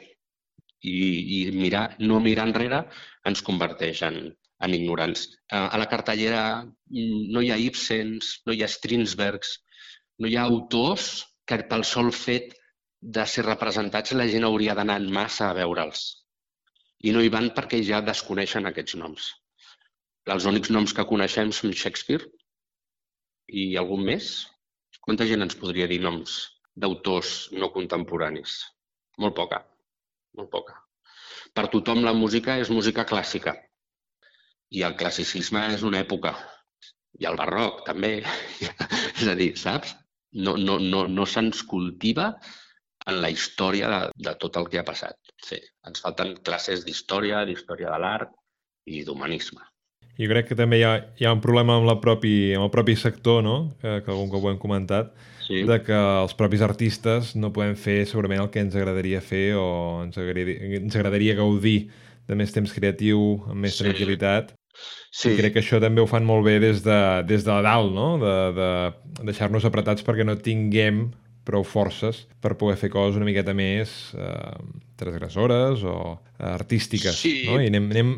I, 0.80 0.92
I 1.36 1.40
mirar, 1.52 1.96
no 2.00 2.20
mirar 2.24 2.46
enrere 2.48 2.84
ens 3.28 3.42
converteix 3.44 4.00
en, 4.06 4.22
en 4.60 4.76
ignorants. 4.76 5.26
A 5.48 5.78
la 5.80 5.88
cartellera 5.88 6.44
mm, 6.62 7.26
no 7.34 7.42
hi 7.42 7.50
ha 7.52 7.58
Ibsens, 7.60 8.40
no 8.46 8.54
hi 8.54 8.62
ha 8.62 8.70
Strinsbergs, 8.70 9.56
no 10.20 10.28
hi 10.28 10.36
ha 10.36 10.46
autors 10.48 11.10
que 11.48 11.62
pel 11.70 11.84
sol 11.88 12.12
fet 12.14 12.54
de 13.00 13.24
ser 13.32 13.46
representats 13.46 14.12
la 14.12 14.28
gent 14.28 14.44
hauria 14.46 14.76
d'anar 14.76 14.98
en 15.00 15.08
massa 15.16 15.48
a 15.48 15.56
veure'ls. 15.56 16.02
I 17.08 17.14
no 17.16 17.22
hi 17.24 17.32
van 17.32 17.48
perquè 17.56 17.80
ja 17.86 18.02
desconeixen 18.04 18.68
aquests 18.68 18.98
noms. 19.00 19.30
Els 20.34 20.46
únics 20.50 20.70
noms 20.70 20.92
que 20.96 21.06
coneixem 21.08 21.52
són 21.56 21.72
Shakespeare 21.72 22.28
i 23.62 23.64
algun 23.80 24.04
més. 24.04 24.28
Quanta 25.00 25.24
gent 25.30 25.42
ens 25.46 25.56
podria 25.56 25.88
dir 25.90 26.02
noms 26.04 26.36
d'autors 26.76 27.48
no 27.56 27.72
contemporanis? 27.72 28.60
Molt 29.24 29.34
poca, 29.38 29.62
molt 30.36 30.52
poca. 30.52 30.76
Per 31.56 31.66
tothom 31.72 32.04
la 32.04 32.12
música 32.14 32.58
és 32.60 32.70
música 32.70 33.06
clàssica, 33.08 33.56
i 34.70 34.84
el 34.86 34.96
classicisme 34.98 35.66
és 35.74 35.84
una 35.86 36.00
època. 36.04 36.34
I 37.20 37.26
el 37.28 37.36
barroc, 37.36 37.84
també. 37.88 38.20
és 39.20 39.26
a 39.28 39.36
dir, 39.38 39.52
saps? 39.58 39.96
No, 40.32 40.54
no, 40.56 40.78
no, 40.78 41.06
no 41.10 41.26
se'ns 41.26 41.64
cultiva 41.66 42.30
en 43.10 43.18
la 43.22 43.30
història 43.32 43.88
de, 43.90 44.00
de 44.28 44.36
tot 44.38 44.56
el 44.60 44.68
que 44.70 44.78
ha 44.80 44.86
passat. 44.86 45.18
Sí, 45.42 45.58
ens 45.88 46.02
falten 46.04 46.36
classes 46.46 46.84
d'història, 46.86 47.42
d'història 47.48 47.90
de 47.90 47.98
l'art 48.02 48.32
i 48.86 49.02
d'humanisme. 49.06 49.64
Jo 50.20 50.28
crec 50.28 50.50
que 50.50 50.58
també 50.58 50.80
hi 50.80 50.84
ha, 50.84 50.92
hi 51.16 51.26
ha 51.26 51.32
un 51.32 51.40
problema 51.40 51.78
amb, 51.78 51.88
la 51.88 51.96
propi, 52.02 52.52
amb 52.56 52.66
el 52.66 52.72
propi 52.74 52.96
sector, 52.98 53.40
no? 53.42 53.72
que, 53.80 54.00
que 54.04 54.12
algun 54.12 54.28
cop 54.32 54.44
ho 54.44 54.50
hem 54.52 54.60
comentat, 54.60 55.14
sí. 55.46 55.62
de 55.66 55.78
que 55.86 55.96
els 55.96 56.36
propis 56.36 56.62
artistes 56.66 57.32
no 57.40 57.52
podem 57.56 57.72
fer 57.78 58.02
segurament 58.10 58.44
el 58.44 58.50
que 58.52 58.60
ens 58.62 58.76
agradaria 58.76 59.22
fer 59.24 59.54
o 59.56 59.66
ens 60.04 60.20
agradaria, 60.20 60.76
ens 60.82 60.98
agradaria 60.98 61.38
gaudir 61.40 61.78
de 62.28 62.36
més 62.38 62.52
temps 62.54 62.74
creatiu, 62.74 63.40
amb 63.48 63.64
més 63.64 63.78
sí. 63.78 63.86
tranquil·litat, 63.86 64.52
Sí. 65.10 65.32
I 65.34 65.40
crec 65.40 65.56
que 65.56 65.62
això 65.64 65.80
també 65.82 66.02
ho 66.02 66.06
fan 66.06 66.26
molt 66.26 66.44
bé 66.46 66.60
des 66.62 66.84
de, 66.84 66.98
des 67.26 67.42
de 67.42 67.56
dalt, 67.66 67.90
no? 67.92 68.12
De, 68.22 68.34
de 68.54 68.68
deixar-nos 69.26 69.66
apretats 69.66 70.06
perquè 70.06 70.26
no 70.26 70.38
tinguem 70.38 71.08
prou 71.46 71.64
forces 71.66 72.22
per 72.42 72.54
poder 72.60 72.76
fer 72.78 72.92
coses 72.92 73.18
una 73.18 73.26
miqueta 73.26 73.54
més 73.56 74.12
eh, 74.14 74.54
transgressores 75.00 75.82
o 75.88 75.96
artístiques, 76.52 77.16
sí. 77.18 77.34
no? 77.48 77.58
I 77.58 77.70
anem, 77.72 77.88
anem... 77.90 78.12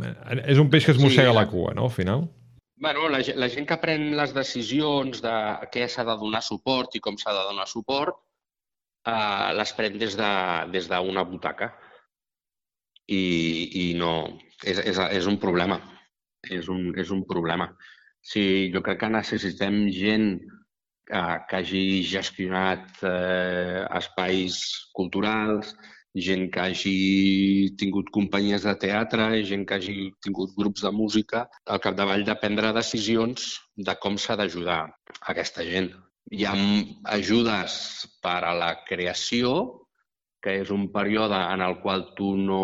És 0.44 0.60
un 0.60 0.68
peix 0.72 0.84
que 0.84 0.92
es 0.92 1.00
mossega 1.00 1.30
sí, 1.30 1.38
la 1.38 1.46
cua, 1.48 1.72
no?, 1.78 1.86
al 1.88 1.94
final. 1.94 2.26
Bueno, 2.82 3.06
la, 3.08 3.22
la 3.38 3.48
gent 3.48 3.68
que 3.70 3.78
pren 3.80 4.10
les 4.18 4.34
decisions 4.34 5.22
de 5.24 5.36
què 5.72 5.86
s'ha 5.88 6.04
de 6.04 6.18
donar 6.18 6.42
suport 6.44 6.98
i 6.98 7.00
com 7.00 7.16
s'ha 7.16 7.32
de 7.32 7.46
donar 7.46 7.68
suport, 7.70 8.18
eh, 9.06 9.48
les 9.56 9.74
pren 9.78 9.96
des 10.02 10.18
d'una 10.18 10.66
de, 10.68 10.82
des 10.82 11.32
butaca. 11.32 11.72
I, 13.08 13.24
i 13.86 13.86
no... 13.98 14.12
És, 14.62 14.78
és, 14.78 14.98
és 14.98 15.24
un 15.26 15.40
problema 15.42 15.80
és 16.50 16.68
un, 16.68 16.92
és 16.98 17.10
un 17.10 17.24
problema. 17.28 17.70
Sí, 18.22 18.70
jo 18.74 18.82
crec 18.82 19.00
que 19.02 19.10
necessitem 19.10 19.88
gent 19.94 20.28
que, 21.06 21.22
que 21.48 21.58
hagi 21.58 22.02
gestionat 22.06 23.02
eh, 23.06 23.82
espais 23.98 24.60
culturals, 24.94 25.74
gent 26.14 26.50
que 26.52 26.60
hagi 26.60 27.72
tingut 27.80 28.10
companyies 28.12 28.66
de 28.68 28.74
teatre, 28.76 29.42
gent 29.48 29.64
que 29.66 29.78
hagi 29.78 29.96
tingut 30.22 30.52
grups 30.58 30.84
de 30.84 30.92
música, 30.92 31.46
al 31.66 31.80
capdavall 31.80 32.24
de 32.24 32.36
prendre 32.40 32.72
decisions 32.76 33.56
de 33.76 33.94
com 34.02 34.18
s'ha 34.18 34.36
d'ajudar 34.36 34.82
aquesta 35.32 35.64
gent. 35.64 35.90
Hi 36.32 36.44
ha 36.46 36.52
ajudes 37.16 37.72
per 38.22 38.42
a 38.44 38.52
la 38.54 38.74
creació, 38.86 39.54
que 40.42 40.60
és 40.62 40.70
un 40.74 40.90
període 40.92 41.38
en 41.54 41.62
el 41.64 41.78
qual 41.82 42.12
tu 42.18 42.36
no, 42.36 42.62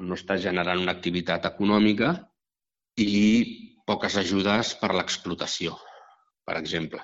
no 0.00 0.18
estàs 0.18 0.42
generant 0.42 0.80
una 0.80 0.94
activitat 0.96 1.46
econòmica, 1.46 2.14
i 2.98 3.14
poques 3.86 4.16
ajudes 4.20 4.74
per 4.80 4.92
l'explotació, 4.94 5.76
per 6.46 6.56
exemple, 6.58 7.00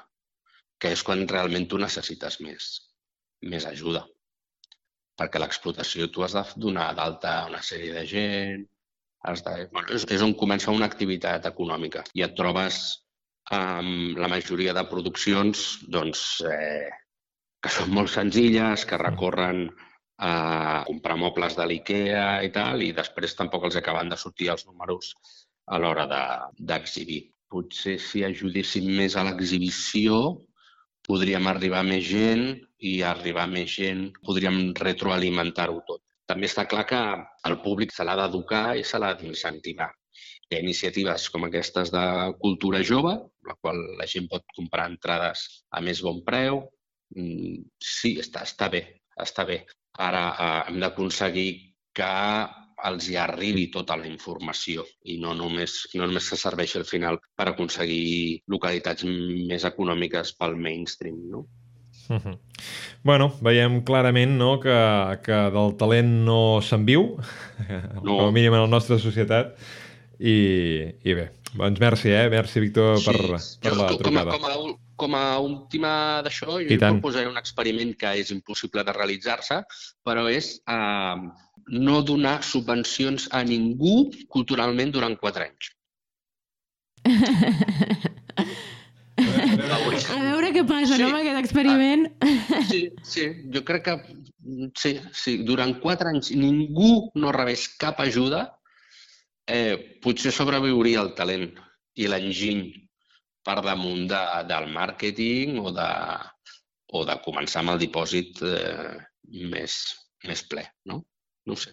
que 0.79 0.92
és 0.94 1.03
quan 1.07 1.25
realment 1.31 1.66
tu 1.70 1.81
necessites 1.83 2.40
més, 2.44 2.68
més 3.42 3.66
ajuda. 3.66 4.05
Perquè 5.16 5.40
l'explotació 5.40 6.11
tu 6.12 6.25
has 6.25 6.37
de 6.37 6.44
donar 6.61 6.90
d'alta 6.96 7.33
a 7.40 7.46
una 7.49 7.62
sèrie 7.64 7.94
de 7.94 8.05
gent, 8.11 8.66
has 9.27 9.42
de, 9.42 9.57
bueno, 9.72 9.88
és, 9.96 10.05
és 10.12 10.22
on 10.22 10.37
comença 10.38 10.75
una 10.75 10.87
activitat 10.87 11.49
econòmica 11.49 12.05
i 12.14 12.22
et 12.27 12.37
trobes 12.38 12.83
amb 13.57 14.18
la 14.18 14.29
majoria 14.31 14.75
de 14.77 14.85
produccions 14.90 15.64
doncs, 15.96 16.22
eh, 16.46 16.90
que 17.62 17.72
són 17.72 17.90
molt 17.94 18.12
senzilles, 18.12 18.85
que 18.87 19.01
recorren 19.01 19.66
a 20.22 20.85
comprar 20.87 21.16
mobles 21.20 21.57
de 21.59 21.66
l'IKEA 21.68 22.29
i 22.46 22.53
tal, 22.53 22.83
i 22.83 22.92
després 22.96 23.35
tampoc 23.38 23.66
els 23.68 23.79
acaben 23.81 24.12
de 24.12 24.18
sortir 24.20 24.53
els 24.55 24.66
números 24.68 25.14
a 25.66 25.79
l'hora 25.83 26.07
d'exhibir. 26.59 27.22
De, 27.24 27.33
Potser 27.46 27.94
si 28.02 28.24
ajudéssim 28.26 28.88
més 28.98 29.14
a 29.14 29.22
l'exhibició 29.22 30.16
podríem 31.07 31.46
arribar 31.46 31.85
més 31.87 32.02
gent 32.09 32.48
i 32.83 32.96
arribar 33.07 33.44
més 33.50 33.70
gent 33.70 34.09
podríem 34.26 34.72
retroalimentar-ho 34.74 35.79
tot. 35.87 36.02
També 36.26 36.50
està 36.50 36.64
clar 36.66 36.83
que 36.90 36.98
el 37.48 37.57
públic 37.62 37.94
se 37.94 38.05
l'ha 38.05 38.16
d'educar 38.18 38.64
i 38.81 38.83
se 38.85 38.98
l'ha 38.98 39.12
d'incentivar. 39.20 39.92
Hi 40.50 40.57
ha 40.57 40.62
iniciatives 40.62 41.29
com 41.31 41.46
aquestes 41.46 41.92
de 41.94 42.05
cultura 42.42 42.83
jove, 42.90 43.14
la 43.46 43.55
qual 43.61 43.79
la 44.00 44.11
gent 44.11 44.26
pot 44.33 44.42
comprar 44.59 44.88
entrades 44.90 45.46
a 45.70 45.83
més 45.87 46.02
bon 46.02 46.20
preu. 46.26 46.64
Mm, 47.14 47.62
sí, 47.79 48.16
està, 48.22 48.42
està 48.42 48.68
bé, 48.74 48.83
està 49.22 49.46
bé. 49.46 49.61
Ara 50.02 50.22
eh, 50.35 50.62
hem 50.68 50.83
d'aconseguir 50.83 51.50
que 51.94 52.12
els 52.84 53.08
hi 53.08 53.16
arribi 53.16 53.66
tota 53.72 53.96
la 53.96 54.06
informació 54.08 54.84
i 55.04 55.16
no 55.22 55.32
només, 55.34 55.78
no 55.94 56.06
només 56.06 56.28
se 56.28 56.36
serveixi 56.36 56.78
al 56.78 56.88
final 56.88 57.20
per 57.36 57.48
aconseguir 57.50 58.42
localitats 58.52 59.06
més 59.08 59.64
econòmiques 59.64 60.34
pel 60.36 60.58
mainstream. 60.60 61.22
No? 61.30 61.46
Uh 62.08 62.20
-huh. 62.20 62.38
Bueno, 63.02 63.32
veiem 63.42 63.82
clarament 63.84 64.36
no, 64.38 64.60
que, 64.60 64.76
que 65.22 65.38
del 65.50 65.76
talent 65.76 66.12
no 66.26 66.60
se'n 66.62 66.84
viu, 66.84 67.16
no. 68.02 68.16
com 68.16 68.28
a 68.28 68.32
mínim 68.32 68.54
en 68.54 68.60
la 68.60 68.66
nostra 68.66 68.98
societat, 68.98 69.56
i, 70.18 70.36
i 71.04 71.14
bé, 71.14 71.30
doncs 71.54 71.80
merci, 71.80 72.10
eh? 72.10 72.28
Merci, 72.30 72.60
Víctor, 72.60 72.98
per, 73.04 73.38
sí. 73.38 73.58
per 73.60 73.76
la 73.76 73.88
trucada. 73.96 74.30
Com 74.32 74.44
a, 74.44 74.54
com 74.54 74.72
a, 74.72 74.76
com 74.96 75.14
a 75.14 75.38
última 75.38 76.22
d'això, 76.24 76.60
jo 76.64 76.78
proposaré 76.80 77.28
un 77.28 77.36
experiment 77.36 77.94
que 78.00 78.14
és 78.22 78.30
impossible 78.30 78.84
de 78.84 78.92
realitzar-se, 78.96 79.60
però 80.06 80.26
és 80.32 80.56
eh, 80.66 81.16
no 81.72 82.02
donar 82.07 82.42
subvencions 82.46 83.29
a 83.35 83.42
ningú 83.44 84.11
culturalment 84.31 84.92
durant 84.94 85.16
quatre 85.18 85.50
anys. 85.50 85.72
A 89.16 90.20
veure 90.20 90.52
què 90.52 90.62
passa, 90.68 90.94
sí. 90.94 91.02
no, 91.02 91.09
amb 91.11 91.18
aquest 91.20 91.40
experiment. 91.40 92.07
Ah, 92.20 92.62
sí, 92.68 92.81
sí, 93.02 93.26
jo 93.55 93.62
crec 93.66 93.87
que 93.88 93.94
sí, 94.79 94.96
sí. 95.16 95.38
durant 95.48 95.74
quatre 95.83 96.12
anys 96.12 96.31
ningú 96.37 97.11
no 97.18 97.33
rebés 97.35 97.66
cap 97.81 98.00
ajuda, 98.05 98.44
eh, 99.48 99.98
potser 100.05 100.35
sobreviuria 100.35 101.02
el 101.02 101.14
talent 101.18 101.48
i 101.96 102.09
l'enginy 102.11 102.68
per 103.46 103.61
damunt 103.64 104.07
de, 104.11 104.22
del 104.50 104.70
màrqueting 104.74 105.59
o 105.62 105.72
de, 105.74 105.90
o 106.92 107.05
de 107.09 107.18
començar 107.24 107.62
amb 107.62 107.76
el 107.76 107.83
dipòsit 107.87 108.42
eh, 108.46 108.96
més, 109.50 109.79
més 110.26 110.42
ple, 110.50 110.66
no? 110.90 111.02
No 111.46 111.54
ho 111.54 111.61
sé. 111.61 111.72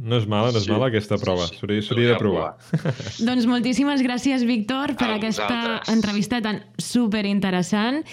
No 0.00 0.16
és 0.20 0.26
mala, 0.30 0.52
no 0.54 0.60
és 0.60 0.64
sí, 0.64 0.70
mala 0.70 0.86
aquesta 0.88 1.18
prova. 1.20 1.48
S'hauria 1.50 1.82
sí, 1.82 1.96
de 2.06 2.16
provar. 2.16 2.52
doncs 3.28 3.46
moltíssimes 3.50 4.04
gràcies, 4.06 4.44
Víctor, 4.48 4.94
per 4.96 5.08
a 5.10 5.16
aquesta 5.18 5.48
vosaltres. 5.48 5.90
entrevista 5.92 6.40
tan 6.44 6.62
superinteressant. 6.80 8.04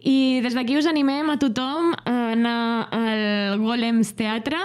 I 0.00 0.40
des 0.42 0.56
d'aquí 0.56 0.78
us 0.80 0.88
animem 0.90 1.30
a 1.30 1.36
tothom 1.42 1.92
a 1.98 2.16
anar 2.32 2.88
al 2.94 3.60
Golems 3.62 4.14
Teatre 4.18 4.58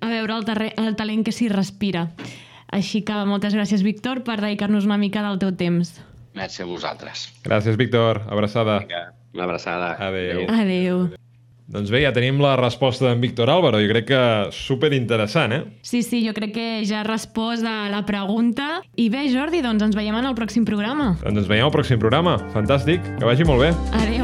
a 0.00 0.12
veure 0.12 0.38
el, 0.38 0.72
el 0.86 0.96
talent 0.96 1.26
que 1.26 1.34
s'hi 1.34 1.50
respira. 1.52 2.06
Així 2.74 3.02
que 3.06 3.18
moltes 3.28 3.54
gràcies, 3.54 3.84
Víctor, 3.86 4.22
per 4.26 4.38
dedicar-nos 4.40 4.86
una 4.88 4.98
mica 5.00 5.22
del 5.26 5.40
teu 5.42 5.52
temps. 5.58 5.96
Merci 6.34 6.64
a 6.64 6.70
vosaltres. 6.70 7.28
Gràcies, 7.44 7.76
Víctor. 7.78 8.24
Abraçada. 8.28 8.80
Vinga, 8.86 9.04
una 9.34 9.44
abraçada. 9.50 9.92
Adéu. 9.98 10.46
Adéu. 10.48 10.56
Adéu. 10.62 11.23
Doncs 11.64 11.88
bé, 11.88 12.02
ja 12.04 12.12
tenim 12.12 12.42
la 12.44 12.54
resposta 12.60 13.06
d'en 13.08 13.22
Víctor 13.22 13.48
Álvaro. 13.48 13.80
Jo 13.80 13.88
crec 13.88 14.08
que 14.10 14.20
super 14.52 14.92
interessant, 14.92 15.54
eh? 15.56 15.62
Sí, 15.82 16.02
sí, 16.04 16.20
jo 16.26 16.34
crec 16.36 16.52
que 16.52 16.66
ja 16.84 17.00
ha 17.00 17.06
respost 17.08 17.64
a 17.64 17.88
la 17.92 18.04
pregunta. 18.04 18.82
I 19.00 19.08
bé, 19.08 19.24
Jordi, 19.32 19.62
doncs 19.64 19.86
ens 19.88 19.96
veiem 19.96 20.16
en 20.20 20.28
el 20.28 20.36
pròxim 20.36 20.68
programa. 20.68 21.14
Doncs 21.24 21.44
ens 21.44 21.48
veiem 21.48 21.64
al 21.64 21.72
pròxim 21.74 22.02
programa. 22.02 22.36
Fantàstic, 22.52 23.00
que 23.16 23.24
vagi 23.24 23.48
molt 23.48 23.64
bé. 23.64 23.72
Adéu. 24.02 24.23